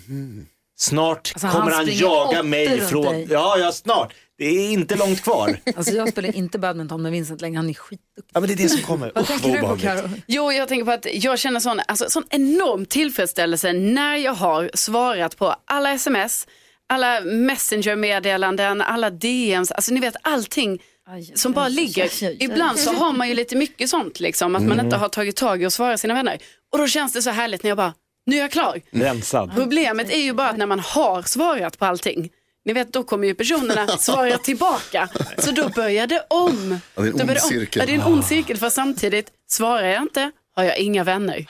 Snart 0.77 1.31
Alltså, 1.33 1.47
han 1.47 1.55
kommer 1.59 1.71
han 1.71 1.85
springer 1.85 2.01
jaga 2.01 2.43
mig 2.43 2.81
från, 2.81 3.13
dig. 3.13 3.27
ja, 3.29 3.57
ja 3.57 3.71
snart. 3.71 4.13
Det 4.41 4.47
är 4.47 4.71
inte 4.71 4.95
långt 4.95 5.21
kvar. 5.23 5.57
Alltså, 5.75 5.93
jag 5.93 6.09
spelar 6.09 6.35
inte 6.35 6.59
badminton 6.59 7.01
med 7.01 7.11
Vincent 7.11 7.41
längre, 7.41 7.57
han 7.57 7.69
är 7.69 7.73
skitduktig. 7.73 8.23
Ja, 8.33 8.39
men 8.39 8.47
det 8.47 8.53
är 8.53 8.57
det 8.57 8.69
som 8.69 8.81
kommer. 8.81 9.11
Vad 9.15 9.23
Usch, 9.23 9.27
tänker 9.27 9.47
du 9.47 9.53
på 9.53 9.59
obehagligt. 9.59 9.85
Karo? 9.85 10.09
Jo, 10.27 10.51
jag 10.51 10.67
tänker 10.67 10.85
på 10.85 10.91
att 10.91 11.07
jag 11.13 11.39
känner 11.39 11.59
sån, 11.59 11.79
alltså, 11.87 12.09
sån 12.09 12.23
enorm 12.29 12.85
tillfredsställelse 12.85 13.73
när 13.73 14.15
jag 14.15 14.33
har 14.33 14.71
svarat 14.73 15.37
på 15.37 15.55
alla 15.65 15.91
sms, 15.91 16.47
alla 16.89 17.21
messenger-meddelanden, 17.21 18.81
alla 18.81 19.09
DMs, 19.09 19.71
alltså 19.71 19.93
ni 19.93 19.99
vet 19.99 20.15
allting 20.21 20.81
Aj, 21.09 21.31
som 21.35 21.51
bara 21.51 21.67
ligger. 21.67 22.03
aj, 22.03 22.09
aj, 22.21 22.27
aj. 22.27 22.37
Ibland 22.39 22.79
så 22.79 22.93
har 22.93 23.13
man 23.13 23.27
ju 23.27 23.33
lite 23.33 23.55
mycket 23.55 23.89
sånt 23.89 24.19
liksom, 24.19 24.55
att 24.55 24.63
man 24.63 24.79
inte 24.79 24.95
har 24.95 25.09
tagit 25.09 25.35
tag 25.35 25.61
i 25.61 25.65
att 25.65 25.73
svara 25.73 25.97
sina 25.97 26.13
vänner. 26.13 26.37
Och 26.71 26.77
då 26.77 26.87
känns 26.87 27.13
det 27.13 27.21
så 27.21 27.29
härligt 27.29 27.63
när 27.63 27.69
jag 27.69 27.77
bara, 27.77 27.93
nu 28.25 28.35
är 28.37 28.41
jag 28.41 28.51
klar. 28.51 28.81
Rensad. 28.91 29.51
Problemet 29.55 30.11
är 30.11 30.19
ju 30.19 30.33
bara 30.33 30.49
att 30.49 30.57
när 30.57 30.65
man 30.65 30.79
har 30.79 31.21
svarat 31.21 31.79
på 31.79 31.85
allting, 31.85 32.29
ni 32.65 32.73
vet 32.73 32.93
då 32.93 33.03
kommer 33.03 33.27
ju 33.27 33.35
personerna 33.35 33.87
svara 33.99 34.37
tillbaka. 34.37 35.09
Så 35.37 35.51
då 35.51 35.69
börjar 35.69 36.07
det 36.07 36.25
om. 36.29 36.79
Ja, 36.95 37.01
det 37.01 37.09
är 37.09 37.21
en 37.21 37.29
ond 37.29 37.39
cirkel. 37.41 37.79
Ja, 37.79 37.85
det 37.85 37.91
är 37.91 37.95
en 37.95 38.13
ond 38.13 38.25
cirkel 38.25 38.57
för 38.57 38.69
samtidigt 38.69 39.31
svarar 39.49 39.87
jag 39.87 40.01
inte 40.01 40.31
har 40.55 40.63
jag 40.63 40.77
inga 40.77 41.03
vänner. 41.03 41.45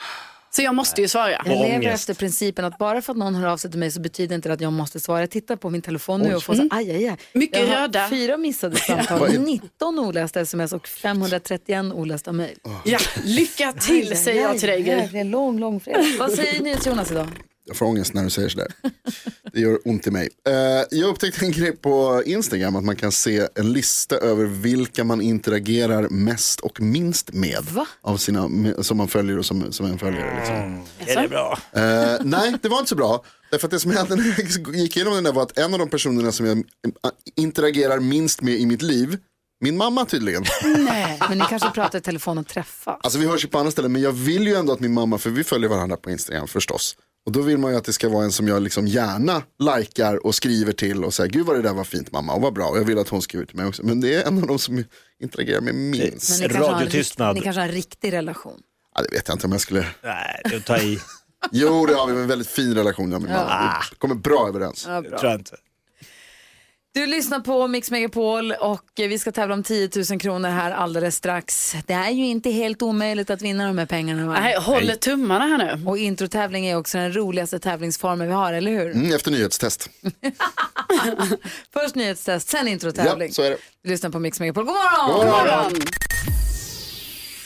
Så 0.54 0.62
jag 0.62 0.74
måste 0.74 1.00
ju 1.00 1.08
svara. 1.08 1.30
Jag 1.30 1.46
lever 1.46 1.86
efter 1.86 2.14
principen 2.14 2.64
att 2.64 2.78
bara 2.78 3.02
för 3.02 3.12
att 3.12 3.16
någon 3.16 3.34
hör 3.34 3.48
av 3.48 3.56
sig 3.56 3.70
till 3.70 3.80
mig 3.80 3.90
så 3.90 4.00
betyder 4.00 4.34
inte 4.34 4.48
det 4.48 4.52
att 4.52 4.60
jag 4.60 4.72
måste 4.72 5.00
svara. 5.00 5.20
Jag 5.20 5.30
tittar 5.30 5.56
på 5.56 5.70
min 5.70 5.82
telefon 5.82 6.20
nu 6.20 6.34
och 6.34 6.42
får 6.42 6.54
så 6.54 6.68
aj, 6.70 6.90
aj, 6.90 7.08
aj. 7.08 7.16
Mycket 7.32 7.60
jag 7.60 7.66
har 7.66 7.80
röda. 7.82 8.08
fyra 8.10 8.36
missade 8.36 8.76
samtal, 8.80 9.38
19 9.38 9.98
olästa 9.98 10.40
sms 10.40 10.72
och 10.72 10.88
531 10.88 11.84
olästa 11.94 12.32
mejl. 12.32 12.58
Ja, 12.84 12.98
lycka 13.24 13.72
till 13.72 14.16
säger 14.16 14.42
jag 14.42 14.58
till 14.58 14.68
dig 14.68 14.82
Gry. 14.82 15.08
Det 15.12 15.18
är 15.18 15.24
lång, 15.24 15.58
lång 15.60 15.80
fredag. 15.80 16.04
Vad 16.18 16.32
säger 16.32 16.62
ni 16.62 16.76
till 16.76 16.92
Jonas 16.92 17.10
idag? 17.10 17.28
Jag 17.64 17.76
får 17.76 17.86
ångest 17.86 18.14
när 18.14 18.24
du 18.24 18.30
säger 18.30 18.48
sådär. 18.48 18.72
Det 19.52 19.60
gör 19.60 19.78
ont 19.84 20.06
i 20.06 20.10
mig. 20.10 20.28
Eh, 20.48 20.54
jag 20.98 21.08
upptäckte 21.08 21.44
en 21.44 21.52
grej 21.52 21.76
på 21.76 22.22
Instagram 22.26 22.76
att 22.76 22.84
man 22.84 22.96
kan 22.96 23.12
se 23.12 23.48
en 23.54 23.72
lista 23.72 24.16
över 24.16 24.44
vilka 24.44 25.04
man 25.04 25.20
interagerar 25.20 26.08
mest 26.08 26.60
och 26.60 26.80
minst 26.80 27.32
med. 27.32 27.64
Va? 27.70 27.86
Av 28.02 28.16
sina, 28.16 28.50
som 28.82 28.96
man 28.96 29.08
följer 29.08 29.38
och 29.38 29.46
som, 29.46 29.72
som 29.72 29.86
en 29.86 29.98
följare. 29.98 30.36
Liksom. 30.38 30.84
Är 31.06 31.22
det 31.22 31.28
bra? 31.28 31.58
Eh, 31.72 32.20
nej, 32.24 32.54
det 32.62 32.68
var 32.68 32.78
inte 32.78 32.88
så 32.88 32.96
bra. 32.96 33.24
Därför 33.50 33.66
att 33.66 33.70
det 33.70 33.80
som 33.80 33.90
hände 33.90 34.16
när 34.16 34.34
jag 34.38 34.76
gick 34.76 34.96
igenom 34.96 35.14
den 35.14 35.24
där 35.24 35.32
var 35.32 35.42
att 35.42 35.58
en 35.58 35.72
av 35.72 35.78
de 35.78 35.88
personerna 35.88 36.32
som 36.32 36.46
jag 36.46 36.58
eh, 36.58 36.62
interagerar 37.36 38.00
minst 38.00 38.42
med 38.42 38.54
i 38.54 38.66
mitt 38.66 38.82
liv, 38.82 39.18
min 39.60 39.76
mamma 39.76 40.04
tydligen. 40.04 40.44
Nej, 40.78 41.18
men 41.28 41.38
ni 41.38 41.44
kanske 41.48 41.70
pratar 41.70 41.98
i 41.98 42.02
telefon 42.02 42.38
och 42.38 42.46
träffas. 42.46 43.00
Alltså 43.02 43.18
vi 43.18 43.26
hörs 43.26 43.44
ju 43.44 43.48
på 43.48 43.58
andra 43.58 43.70
ställen 43.70 43.92
men 43.92 44.02
jag 44.02 44.12
vill 44.12 44.46
ju 44.46 44.54
ändå 44.54 44.72
att 44.72 44.80
min 44.80 44.92
mamma, 44.94 45.18
för 45.18 45.30
vi 45.30 45.44
följer 45.44 45.68
varandra 45.68 45.96
på 45.96 46.10
Instagram 46.10 46.48
förstås. 46.48 46.96
Och 47.26 47.32
då 47.32 47.42
vill 47.42 47.58
man 47.58 47.70
ju 47.70 47.76
att 47.76 47.84
det 47.84 47.92
ska 47.92 48.08
vara 48.08 48.24
en 48.24 48.32
som 48.32 48.48
jag 48.48 48.62
liksom 48.62 48.86
gärna 48.86 49.42
likar 49.78 50.26
och 50.26 50.34
skriver 50.34 50.72
till 50.72 51.04
och 51.04 51.14
säger 51.14 51.30
gud 51.30 51.46
vad 51.46 51.56
det 51.56 51.62
där 51.62 51.74
var 51.74 51.84
fint 51.84 52.12
mamma 52.12 52.34
och 52.34 52.40
vad 52.42 52.52
bra 52.52 52.66
och 52.66 52.78
jag 52.78 52.84
vill 52.84 52.98
att 52.98 53.08
hon 53.08 53.22
skriver 53.22 53.46
till 53.46 53.56
mig 53.56 53.66
också. 53.66 53.82
Men 53.86 54.00
det 54.00 54.14
är 54.14 54.26
en 54.26 54.38
av 54.38 54.46
de 54.46 54.58
som 54.58 54.84
interagerar 55.22 55.60
med 55.60 55.74
minst. 55.74 56.30
Men 56.30 56.40
ni 56.40 56.54
kanske, 56.54 56.70
har 56.70 56.74
Radiotystnad. 56.74 57.34
ni 57.34 57.40
kanske 57.40 57.60
har 57.60 57.68
en 57.68 57.74
riktig 57.74 58.12
relation. 58.12 58.60
Ja, 58.94 59.02
det 59.02 59.16
vet 59.16 59.28
jag 59.28 59.34
inte 59.34 59.46
om 59.46 59.52
jag 59.52 59.60
skulle. 59.60 59.86
Nej, 60.02 60.42
du 60.44 60.60
tar 60.60 60.78
i. 60.78 60.98
Jo 61.52 61.86
det 61.86 61.94
har 61.94 62.06
vi, 62.06 62.12
en 62.12 62.26
väldigt 62.26 62.48
fin 62.48 62.74
relation 62.74 63.10
jag 63.12 63.16
och 63.16 63.22
min 63.22 63.32
mamma. 63.32 63.74
Vi 63.90 63.96
kommer 63.96 64.14
bra 64.14 64.48
överens. 64.48 64.84
Ja, 64.88 65.02
bra. 65.02 65.18
tror 65.18 65.30
jag 65.30 65.40
inte. 65.40 65.56
Du 66.94 67.06
lyssnar 67.06 67.40
på 67.40 67.68
Mix 67.68 67.90
Megapol 67.90 68.52
och 68.52 68.84
vi 68.96 69.18
ska 69.18 69.32
tävla 69.32 69.54
om 69.54 69.62
10 69.62 69.90
000 70.10 70.20
kronor 70.20 70.48
här 70.48 70.70
alldeles 70.70 71.16
strax. 71.16 71.74
Det 71.86 71.92
är 71.92 72.10
ju 72.10 72.26
inte 72.26 72.50
helt 72.50 72.82
omöjligt 72.82 73.30
att 73.30 73.42
vinna 73.42 73.66
de 73.66 73.78
här 73.78 73.86
pengarna. 73.86 74.26
Va? 74.26 74.40
Nej, 74.40 74.56
håller 74.58 74.94
tummarna 74.94 75.44
här 75.46 75.58
nu. 75.76 75.86
Och 75.86 75.98
introtävling 75.98 76.66
är 76.66 76.76
också 76.76 76.98
den 76.98 77.16
roligaste 77.16 77.58
tävlingsformen 77.58 78.26
vi 78.28 78.32
har, 78.34 78.52
eller 78.52 78.70
hur? 78.70 78.90
Mm, 78.90 79.12
efter 79.14 79.30
nyhetstest. 79.30 79.90
Först 81.72 81.94
nyhetstest, 81.94 82.48
sen 82.48 82.68
introtävling. 82.68 83.28
Ja, 83.28 83.34
så 83.34 83.42
är 83.42 83.50
det. 83.50 83.56
Du 83.82 83.90
lyssnar 83.90 84.10
på 84.10 84.18
Mix 84.18 84.40
Megapol. 84.40 84.64
God 84.64 84.74
morgon! 84.74 85.18
God 85.18 85.26
morgon. 85.26 85.72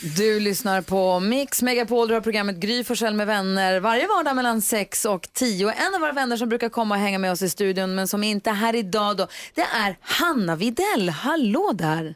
Du 0.03 0.41
lyssnar 0.41 0.83
på 0.83 1.21
Mix 1.21 1.63
Megapol, 1.63 2.09
du 2.09 2.15
har 2.15 2.21
programmet 2.21 2.57
Gry 2.57 2.85
Forssell 2.85 3.15
med 3.15 3.27
vänner 3.27 3.81
varje 3.81 4.07
vardag 4.07 4.37
mellan 4.37 4.61
6 4.63 5.05
och 5.05 5.29
10. 5.33 5.71
En 5.71 5.95
av 5.95 6.01
våra 6.01 6.13
vänner 6.13 6.37
som 6.37 6.49
brukar 6.49 6.69
komma 6.69 6.95
och 6.95 7.01
hänga 7.01 7.19
med 7.19 7.33
oss 7.33 7.43
i 7.43 7.49
studion 7.51 7.95
men 7.95 8.09
som 8.09 8.23
inte 8.23 8.51
är 8.51 8.55
här 8.55 8.75
idag 8.77 9.17
då, 9.17 9.27
det 9.55 9.61
är 9.61 9.97
Hanna 10.01 10.57
Videll. 10.57 11.09
Hallå 11.09 11.71
där! 11.75 12.15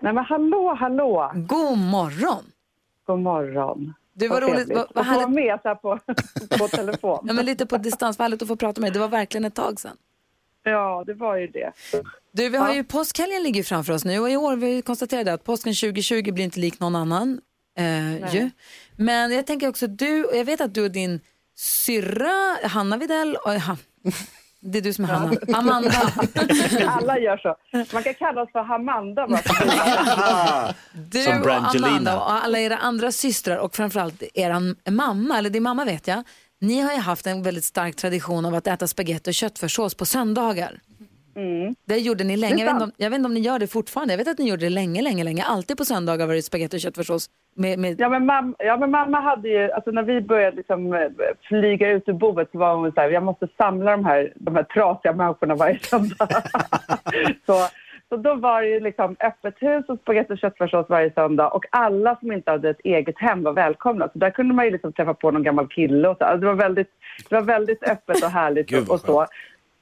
Nej 0.00 0.12
men 0.12 0.24
hallå, 0.24 0.76
hallå! 0.80 1.32
God 1.34 1.78
morgon! 1.78 2.44
God 3.06 3.18
morgon. 3.18 3.94
Du, 4.14 4.28
vad 4.28 4.42
roligt. 4.42 4.68
Vad, 4.68 4.76
vad 4.94 5.06
att 5.06 5.06
få 5.06 5.14
vara 5.14 5.28
med 5.28 5.58
så 5.62 5.68
här 5.68 5.74
på, 5.74 5.98
på 6.58 6.68
telefon. 6.68 7.18
Ja, 7.26 7.32
men 7.32 7.46
lite 7.46 7.66
på 7.66 7.76
distans, 7.76 8.18
vad 8.18 8.24
härligt 8.24 8.42
att 8.42 8.48
få 8.48 8.56
prata 8.56 8.80
med 8.80 8.88
dig. 8.88 8.92
Det 8.92 8.98
var 9.00 9.08
verkligen 9.08 9.44
ett 9.44 9.54
tag 9.54 9.80
sedan. 9.80 9.96
Ja, 10.62 11.04
det 11.06 11.14
var 11.14 11.36
ju 11.36 11.46
det. 11.46 11.72
Du, 12.32 12.48
vi 12.48 12.56
har 12.56 12.74
ju 12.74 12.84
påskhelgen 12.84 13.42
ligger 13.42 13.62
framför 13.62 13.92
oss 13.92 14.04
nu 14.04 14.18
och 14.18 14.30
i 14.30 14.36
år 14.36 14.56
vi 14.56 14.82
det 15.24 15.32
att 15.32 15.44
påsken 15.44 15.74
2020 15.74 16.32
blir 16.32 16.44
inte 16.44 16.60
lik 16.60 16.80
någon 16.80 16.96
annan. 16.96 17.40
Eh, 17.78 18.34
ju. 18.34 18.50
Men 18.96 19.32
jag 19.32 19.46
tänker 19.46 19.68
också, 19.68 19.86
du, 19.86 20.30
jag 20.34 20.44
vet 20.44 20.60
att 20.60 20.74
du 20.74 20.84
och 20.84 20.90
din 20.90 21.20
syrra 21.56 22.68
Hanna 22.68 22.96
Videll, 22.96 23.36
och, 23.36 23.52
ha, 23.52 23.76
det 24.64 24.78
är 24.78 24.82
du 24.82 24.92
som 24.92 25.04
är 25.04 25.08
Hanna, 25.08 25.36
Amanda. 25.58 25.90
Alla 26.86 27.18
gör 27.18 27.36
så. 27.36 27.56
Man 27.94 28.02
kan 28.02 28.14
kalla 28.14 28.42
oss 28.42 28.52
för 28.52 28.62
Hamanda. 28.62 29.26
bara. 29.28 30.74
Du 30.92 31.22
Som 31.22 31.42
och. 31.42 31.74
Amanda 31.74 32.16
och 32.16 32.32
alla 32.44 32.58
era 32.58 32.76
andra 32.76 33.12
systrar 33.12 33.56
och 33.56 33.74
framförallt 33.76 34.22
er 34.34 34.90
mamma, 34.90 35.38
eller 35.38 35.50
din 35.50 35.62
mamma 35.62 35.84
vet 35.84 36.06
jag, 36.06 36.22
ni 36.60 36.80
har 36.80 36.92
ju 36.92 36.98
haft 36.98 37.26
en 37.26 37.42
väldigt 37.42 37.64
stark 37.64 37.96
tradition 37.96 38.44
av 38.44 38.54
att 38.54 38.66
äta 38.66 38.86
spagetti 38.86 39.30
och 39.30 39.34
köttfärssås 39.34 39.94
på 39.94 40.04
söndagar. 40.04 40.80
Det 41.84 41.98
gjorde 41.98 42.24
ni 42.24 42.36
länge. 42.36 42.64
Jag 42.64 42.64
vet, 42.64 42.72
inte 42.72 42.84
om, 42.84 42.92
jag 42.96 43.10
vet 43.10 43.16
inte 43.16 43.26
om 43.26 43.34
ni 43.34 43.40
gör 43.40 43.58
det 43.58 43.66
fortfarande. 43.66 44.12
Jag 44.12 44.18
vet 44.18 44.28
att 44.28 44.38
ni 44.38 44.48
gjorde 44.48 44.64
det 44.66 44.70
länge, 44.70 45.02
länge, 45.02 45.24
länge. 45.24 45.42
Alltid 45.42 45.76
på 45.76 45.84
söndagar 45.84 46.26
var 46.26 46.34
det 46.34 46.42
spagetti 46.42 46.76
och 46.76 46.80
köttfärssås. 46.80 47.30
Med, 47.54 47.78
med... 47.78 48.00
Ja 48.00 48.08
men, 48.08 48.26
mamma, 48.26 48.54
ja, 48.58 48.76
men 48.76 48.90
mamma 48.90 49.20
hade 49.20 49.48
ju, 49.48 49.70
alltså 49.72 49.90
när 49.90 50.02
vi 50.02 50.20
började 50.20 50.56
liksom 50.56 50.94
eh, 50.94 51.00
flyga 51.48 51.90
ut 51.90 52.08
ur 52.08 52.12
boet 52.12 52.48
så 52.52 52.58
var 52.58 52.76
hon 52.76 52.92
så 52.92 53.00
här, 53.00 53.10
jag 53.10 53.22
måste 53.22 53.48
samla 53.56 53.90
de 53.90 54.04
här, 54.04 54.32
de 54.36 54.56
här 54.56 54.62
trasiga 54.62 55.12
människorna 55.12 55.54
varje 55.54 55.78
söndag. 55.78 56.28
så, 57.46 57.54
så 58.08 58.16
då 58.16 58.34
var 58.34 58.62
det 58.62 58.68
ju 58.68 58.80
liksom 58.80 59.16
öppet 59.20 59.54
hus 59.58 59.84
och 59.88 59.98
spagetti 59.98 60.32
och 60.32 60.38
köttfärssås 60.38 60.86
varje 60.88 61.12
söndag 61.12 61.48
och 61.48 61.64
alla 61.70 62.16
som 62.16 62.32
inte 62.32 62.50
hade 62.50 62.70
ett 62.70 62.80
eget 62.84 63.18
hem 63.18 63.42
var 63.42 63.52
välkomna. 63.52 64.08
Så 64.12 64.18
där 64.18 64.30
kunde 64.30 64.54
man 64.54 64.64
ju 64.64 64.70
liksom 64.70 64.92
träffa 64.92 65.14
på 65.14 65.30
någon 65.30 65.42
gammal 65.42 65.68
kille 65.68 66.08
och 66.08 66.16
så. 66.18 66.24
Alltså 66.24 66.40
det, 66.40 66.46
var 66.46 66.54
väldigt, 66.54 66.90
det 67.28 67.34
var 67.34 67.42
väldigt 67.42 67.82
öppet 67.82 68.24
och 68.24 68.30
härligt 68.30 68.68
Gud, 68.68 68.88
och 68.88 69.00
så. 69.00 69.26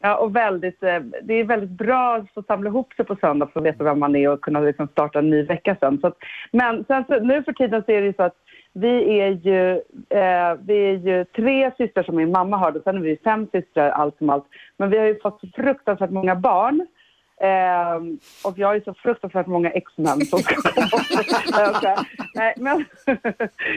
Ja, 0.03 0.17
och 0.17 0.37
väldigt, 0.37 0.83
eh, 0.83 0.99
det 1.23 1.35
är 1.35 1.45
väldigt 1.45 1.71
bra 1.71 2.17
att 2.17 2.35
få 2.35 2.43
samla 2.43 2.71
ihop 2.71 2.93
sig 2.95 3.05
på 3.05 3.17
söndag 3.17 3.47
för 3.47 3.61
att 3.61 3.67
veta 3.67 3.85
vem 3.85 3.99
man 3.99 4.17
är 4.17 4.29
och 4.29 4.41
kunna 4.41 4.61
liksom 4.61 4.89
starta 4.89 5.19
en 5.19 5.31
ny 5.31 5.43
vecka 5.43 5.77
sen. 5.81 5.99
Så 6.01 6.07
att, 6.07 6.17
men 6.53 6.85
sen 6.85 7.05
så, 7.09 7.21
nu 7.21 7.43
för 7.43 7.53
tiden 7.53 7.83
så 7.87 7.93
är 7.93 8.01
det 8.01 8.07
ju 8.07 8.13
så 8.13 8.23
att 8.23 8.37
vi 8.73 9.21
är 9.21 9.31
ju, 9.31 9.71
eh, 10.09 10.59
vi 10.67 10.91
är 10.91 10.97
ju 10.97 11.25
tre 11.25 11.71
systrar 11.77 12.03
som 12.03 12.17
min 12.17 12.31
mamma 12.31 12.57
har 12.57 12.77
och 12.77 12.83
sen 12.83 12.97
är 12.97 13.01
vi 13.01 13.17
fem 13.25 13.47
systrar 13.53 13.91
allt 13.91 14.19
som 14.19 14.31
allt. 14.31 14.47
Men 14.77 14.91
vi 14.91 14.99
har 14.99 15.07
ju 15.07 15.21
fått 15.21 15.41
så 15.41 15.47
fruktansvärt 15.57 16.11
många 16.11 16.37
barn. 16.37 16.87
Eh, 17.41 17.97
och 18.45 18.59
jag 18.59 18.69
har 18.69 18.75
ju 18.75 18.81
så 18.81 18.95
fruktansvärt 18.95 19.47
många 19.47 19.71
ex-män 19.71 20.21
som 20.21 20.39
ska 20.39 20.55
komma. 20.55 20.89
Nej, 21.83 21.97
nej, 22.35 22.55
men, 22.57 22.85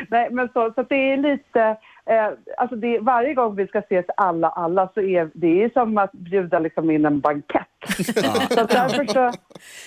nej, 0.10 0.28
men 0.32 0.48
så, 0.48 0.72
så 0.74 0.82
att 0.82 0.90
det 0.90 1.12
är 1.12 1.18
lite... 1.18 1.78
Eh, 2.06 2.30
alltså 2.58 2.76
det, 2.76 3.00
varje 3.00 3.34
gång 3.34 3.56
vi 3.56 3.68
ska 3.68 3.80
ses 3.80 4.06
alla, 4.18 4.50
alla 4.50 4.89
så 4.94 5.02
är 5.02 5.30
det 5.34 5.63
är 5.63 5.70
som 5.70 5.98
att 5.98 6.12
bjuda 6.12 6.60
liksom 6.60 6.92
in 6.92 7.06
en 7.06 7.20
bankett. 7.20 7.68
så 8.50 8.63
därför 8.63 9.06
så, 9.06 9.32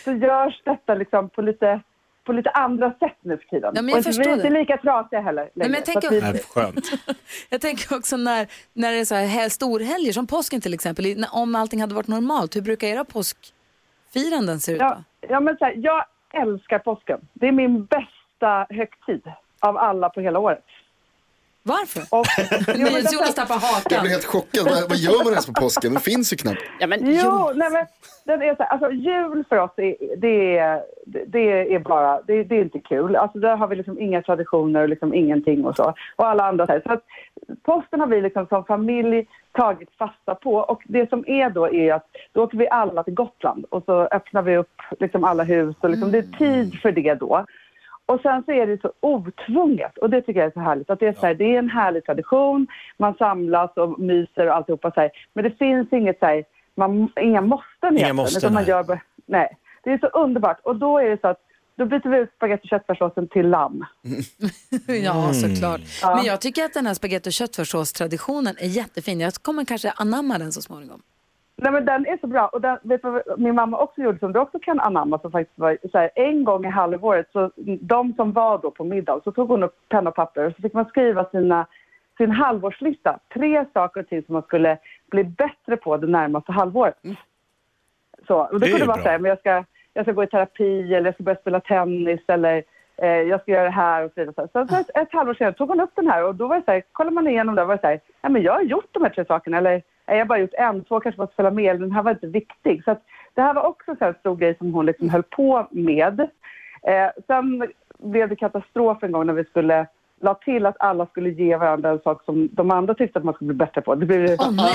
så 0.04 0.12
görs 0.12 0.62
detta 0.64 0.94
liksom 0.94 1.28
på 1.28 1.42
lite, 1.42 1.80
på 2.24 2.32
lite 2.32 2.50
andra 2.50 2.90
sätt 2.92 3.16
nu 3.20 3.36
för 3.38 3.44
tiden. 3.46 3.72
Ja, 3.74 3.82
men 3.82 3.88
jag 3.88 3.98
och 3.98 4.04
förstår 4.04 4.24
vi 4.24 4.30
är 4.30 4.34
inte 4.34 4.50
lika 4.50 4.76
trasiga 4.76 5.20
heller 5.20 5.50
men 5.54 5.68
längre. 5.68 5.76
jag 5.78 5.84
tänker- 5.84 6.10
vi, 6.10 6.20
Nej, 6.20 6.42
skönt. 6.54 6.90
Jag 7.50 7.60
tänker 7.60 7.96
också 7.96 8.16
när, 8.16 8.46
när 8.72 8.92
det 8.92 8.98
är 8.98 9.04
så 9.04 9.14
här 9.14 9.26
hel- 9.26 9.50
storhelger, 9.50 10.12
som 10.12 10.26
påsken 10.26 10.60
till 10.60 10.74
exempel. 10.74 11.24
Om 11.32 11.54
allting 11.54 11.80
hade 11.80 11.94
varit 11.94 12.08
normalt, 12.08 12.56
hur 12.56 12.62
brukar 12.62 12.86
era 12.88 13.04
påskfiranden 13.04 14.60
se 14.60 14.72
ut? 14.72 14.80
Ja, 14.80 14.98
ja, 15.28 15.40
men 15.40 15.56
så 15.56 15.64
här, 15.64 15.74
jag 15.76 16.04
älskar 16.32 16.78
påsken. 16.78 17.20
Det 17.32 17.48
är 17.48 17.52
min 17.52 17.84
bästa 17.84 18.66
högtid 18.70 19.22
av 19.60 19.76
alla 19.76 20.08
på 20.08 20.20
hela 20.20 20.38
året. 20.38 20.64
Varför? 21.66 22.02
Och, 22.10 22.26
Jonas 23.12 23.34
tappar 23.34 23.54
Jag 23.54 23.60
hakan. 23.60 24.00
blir 24.02 24.10
helt 24.10 24.24
chockad. 24.24 24.64
Vad, 24.64 24.88
vad 24.88 24.98
gör 24.98 25.24
man 25.24 25.32
ens 25.32 25.46
på 25.46 25.52
påsken? 25.52 25.94
Det 25.94 26.00
finns 26.00 26.32
ju 26.32 26.36
knappt. 26.36 26.62
Ja, 26.80 26.86
men, 26.86 26.98
Jo, 27.02 27.50
nej 27.54 27.70
men 27.70 27.86
den 28.24 28.42
är 28.42 28.54
så 28.54 28.62
här, 28.62 28.70
alltså 28.70 28.90
jul 28.90 29.44
för 29.48 29.58
oss 29.58 29.70
är, 29.76 30.16
det, 30.16 30.58
är, 30.58 30.82
det 31.26 31.74
är 31.74 31.78
bara, 31.78 32.22
det, 32.22 32.44
det 32.44 32.54
är 32.56 32.62
inte 32.62 32.78
kul. 32.78 33.16
Alltså 33.16 33.38
där 33.38 33.56
har 33.56 33.68
vi 33.68 33.76
liksom 33.76 34.00
inga 34.00 34.22
traditioner 34.22 34.82
och 34.82 34.88
liksom 34.88 35.14
ingenting 35.14 35.64
och 35.64 35.76
så. 35.76 35.94
Och 36.16 36.26
alla 36.26 36.44
andra 36.44 36.66
så 36.66 36.72
här. 36.72 36.82
Så 36.86 36.92
att 36.92 37.04
posten 37.62 38.00
har 38.00 38.06
vi 38.06 38.20
liksom 38.20 38.46
som 38.46 38.64
familj 38.64 39.26
tagit 39.52 39.88
fasta 39.98 40.34
på 40.34 40.54
och 40.54 40.82
det 40.86 41.08
som 41.08 41.24
är 41.26 41.50
då 41.50 41.72
är 41.72 41.92
att 41.94 42.06
då 42.32 42.42
åker 42.42 42.58
vi 42.58 42.68
alla 42.68 43.02
till 43.02 43.14
Gotland 43.14 43.64
och 43.70 43.84
så 43.84 44.00
öppnar 44.02 44.42
vi 44.42 44.56
upp 44.56 44.82
liksom 45.00 45.24
alla 45.24 45.42
hus 45.42 45.76
och 45.80 45.90
liksom 45.90 46.12
det 46.12 46.18
är 46.18 46.38
tid 46.38 46.80
för 46.80 46.92
det 46.92 47.14
då. 47.14 47.46
Och 48.06 48.20
sen 48.20 48.42
så 48.44 48.52
är 48.52 48.66
det 48.66 48.80
så 48.80 48.92
otvunget 49.00 49.98
och 49.98 50.10
det 50.10 50.22
tycker 50.22 50.40
jag 50.40 50.46
är 50.46 50.52
så 50.52 50.60
härligt. 50.60 50.90
Att 50.90 51.00
det, 51.00 51.06
är 51.06 51.12
så 51.12 51.26
här, 51.26 51.34
det 51.34 51.54
är 51.54 51.58
en 51.58 51.70
härlig 51.70 52.04
tradition, 52.04 52.66
man 52.96 53.14
samlas 53.14 53.76
och 53.76 54.00
myser 54.00 54.46
och 54.46 54.54
alltihopa 54.54 54.90
så 54.90 55.00
här. 55.00 55.10
Men 55.32 55.44
det 55.44 55.50
finns 55.50 55.92
inget 55.92 56.18
så 56.18 56.26
här, 56.26 56.44
man, 56.74 57.08
inga 57.20 57.40
måsten 57.40 57.66
egentligen. 57.82 58.16
måsten, 58.16 58.38
utan 58.38 58.54
man 58.54 58.62
nej. 58.62 58.70
gör, 58.70 59.00
nej. 59.26 59.56
Det 59.84 59.90
är 59.92 59.98
så 59.98 60.06
underbart 60.06 60.60
och 60.62 60.76
då 60.76 60.98
är 60.98 61.10
det 61.10 61.20
så 61.20 61.28
att 61.28 61.40
då 61.76 61.84
byter 61.84 62.08
vi 62.08 62.18
ut 62.18 62.30
spagetti 62.36 62.64
och 62.64 62.68
köttfärssåsen 62.68 63.28
till 63.28 63.48
lamm. 63.48 63.84
Ja, 65.04 65.32
såklart. 65.32 65.80
Ja. 66.02 66.16
Men 66.16 66.24
jag 66.24 66.40
tycker 66.40 66.64
att 66.64 66.74
den 66.74 66.86
här 66.86 66.94
spagetti 66.94 67.28
och 67.28 67.32
köttfärssås-traditionen 67.32 68.54
är 68.58 68.66
jättefin. 68.66 69.20
Jag 69.20 69.34
kommer 69.34 69.64
kanske 69.64 69.90
anamma 69.96 70.38
den 70.38 70.52
så 70.52 70.62
småningom. 70.62 71.02
Nej 71.56 71.72
men 71.72 71.84
den 71.84 72.06
är 72.06 72.18
så 72.20 72.26
bra 72.26 72.46
och 72.46 72.60
den, 72.60 72.78
vet 72.82 73.02
du 73.02 73.10
vad 73.10 73.22
min 73.38 73.54
mamma 73.54 73.78
också 73.78 74.00
gjorde 74.00 74.18
som 74.18 74.32
du 74.32 74.38
också 74.38 74.58
kan 74.58 74.80
anamma 74.80 75.18
som 75.18 75.30
faktiskt 75.30 75.58
var 75.58 75.78
så 75.92 75.98
här, 75.98 76.10
en 76.14 76.44
gång 76.44 76.64
i 76.64 76.68
halvåret 76.68 77.28
så 77.32 77.50
de 77.80 78.12
som 78.12 78.32
var 78.32 78.58
då 78.58 78.70
på 78.70 78.84
middag 78.84 79.20
så 79.24 79.32
tog 79.32 79.48
hon 79.48 79.62
upp 79.62 79.76
penna 79.88 80.10
och 80.10 80.16
papper 80.16 80.44
och 80.44 80.52
så 80.56 80.62
fick 80.62 80.72
man 80.72 80.84
skriva 80.84 81.24
sina 81.24 81.66
sin 82.16 82.30
halvårslista. 82.30 83.18
Tre 83.34 83.64
saker 83.72 84.00
och 84.00 84.08
ting 84.08 84.22
som 84.22 84.32
man 84.32 84.42
skulle 84.42 84.78
bli 85.10 85.24
bättre 85.24 85.76
på 85.76 85.96
det 85.96 86.06
närmaste 86.06 86.52
halvåret. 86.52 86.96
Så, 88.26 88.36
och 88.36 88.60
det, 88.60 88.66
Det 88.66 88.72
kunde 88.72 88.86
vara 88.86 89.02
så 89.02 89.08
här, 89.08 89.18
men 89.18 89.28
jag 89.28 89.38
ska, 89.38 89.64
jag 89.94 90.04
ska 90.04 90.12
gå 90.12 90.22
i 90.22 90.26
terapi 90.26 90.94
eller 90.94 91.04
jag 91.04 91.14
ska 91.14 91.22
börja 91.22 91.40
spela 91.40 91.60
tennis 91.60 92.20
eller 92.28 92.62
eh, 92.96 93.08
jag 93.08 93.40
ska 93.40 93.52
göra 93.52 93.64
det 93.64 93.70
här 93.70 94.04
och 94.04 94.10
så 94.14 94.20
vidare. 94.20 94.48
Så, 94.52 94.66
så 94.66 94.80
ett, 94.80 94.90
ett 94.94 95.12
halvår 95.12 95.34
senare 95.34 95.54
tog 95.54 95.68
hon 95.68 95.80
upp 95.80 95.92
den 95.94 96.08
här 96.08 96.24
och 96.24 96.34
då 96.34 96.46
var 96.46 96.56
det 96.56 96.64
så 96.64 96.70
här, 96.70 96.82
kollar 96.92 97.10
man 97.10 97.28
igenom 97.28 97.54
det 97.54 97.64
var 97.64 97.74
det 97.74 97.80
så 97.80 97.86
här, 97.86 98.00
ja 98.22 98.28
men 98.28 98.42
jag 98.42 98.52
har 98.52 98.62
gjort 98.62 98.88
de 98.90 99.02
här 99.02 99.10
tre 99.10 99.24
sakerna 99.24 99.58
eller 99.58 99.82
jag 100.06 100.18
har 100.18 100.24
bara 100.24 100.38
gjort 100.38 100.54
en, 100.54 100.84
två 100.84 101.00
kanske 101.00 101.20
måste 101.20 101.36
följa 101.36 101.50
med, 101.50 101.80
den 101.80 101.92
här 101.92 102.02
var 102.02 102.10
inte 102.10 102.26
viktig. 102.26 102.84
Så 102.84 102.90
att 102.90 103.02
det 103.34 103.42
här 103.42 103.54
var 103.54 103.62
också 103.62 103.96
en 104.00 104.14
stor 104.14 104.36
grej 104.36 104.56
som 104.58 104.74
hon 104.74 104.86
liksom 104.86 105.10
höll 105.10 105.22
på 105.22 105.66
med. 105.70 106.20
Eh, 106.82 107.08
sen 107.26 107.68
blev 107.98 108.28
det 108.28 108.36
katastrof 108.36 109.02
en 109.02 109.12
gång 109.12 109.26
när 109.26 109.32
vi 109.32 109.44
skulle 109.44 109.86
la 110.20 110.34
till 110.34 110.66
att 110.66 110.76
alla 110.78 111.06
skulle 111.06 111.30
ge 111.30 111.56
varandra 111.56 111.90
en 111.90 111.98
sak 111.98 112.24
som 112.24 112.48
de 112.52 112.70
andra 112.70 112.94
tyckte 112.94 113.18
att 113.18 113.24
man 113.24 113.34
skulle 113.34 113.54
bli 113.54 113.66
bättre 113.66 113.80
på. 113.80 113.94
Det 113.94 114.06
blev 114.06 114.36
Åh 114.38 114.50
nej, 114.50 114.74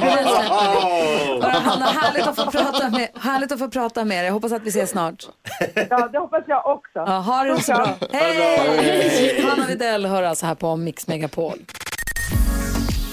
nej, 0.00 0.16
den 0.16 0.28
släpper 0.28 1.34
vi. 1.34 1.40
Bara, 1.40 1.50
Hanna, 1.50 1.84
härligt 1.84 2.26
att, 2.26 2.36
få 2.36 2.50
prata 2.50 2.90
med, 2.90 3.08
härligt 3.14 3.52
att 3.52 3.58
få 3.58 3.68
prata 3.68 4.04
med 4.04 4.18
dig. 4.18 4.26
Jag 4.26 4.32
hoppas 4.32 4.52
att 4.52 4.62
vi 4.62 4.68
ses 4.68 4.90
snart. 4.90 5.24
Ja, 5.90 6.08
det 6.12 6.18
hoppas 6.18 6.44
jag 6.46 6.66
också. 6.66 6.98
Ja, 6.98 7.18
ha 7.18 7.44
det 7.44 7.60
så 7.60 7.72
bra. 7.72 7.88
Hej! 8.12 9.42
Hanna 9.42 9.66
Widell 9.66 10.06
hör 10.06 10.22
alltså 10.22 10.46
här 10.46 10.54
på 10.54 10.76
Mix 10.76 11.08
Megapol. 11.08 11.58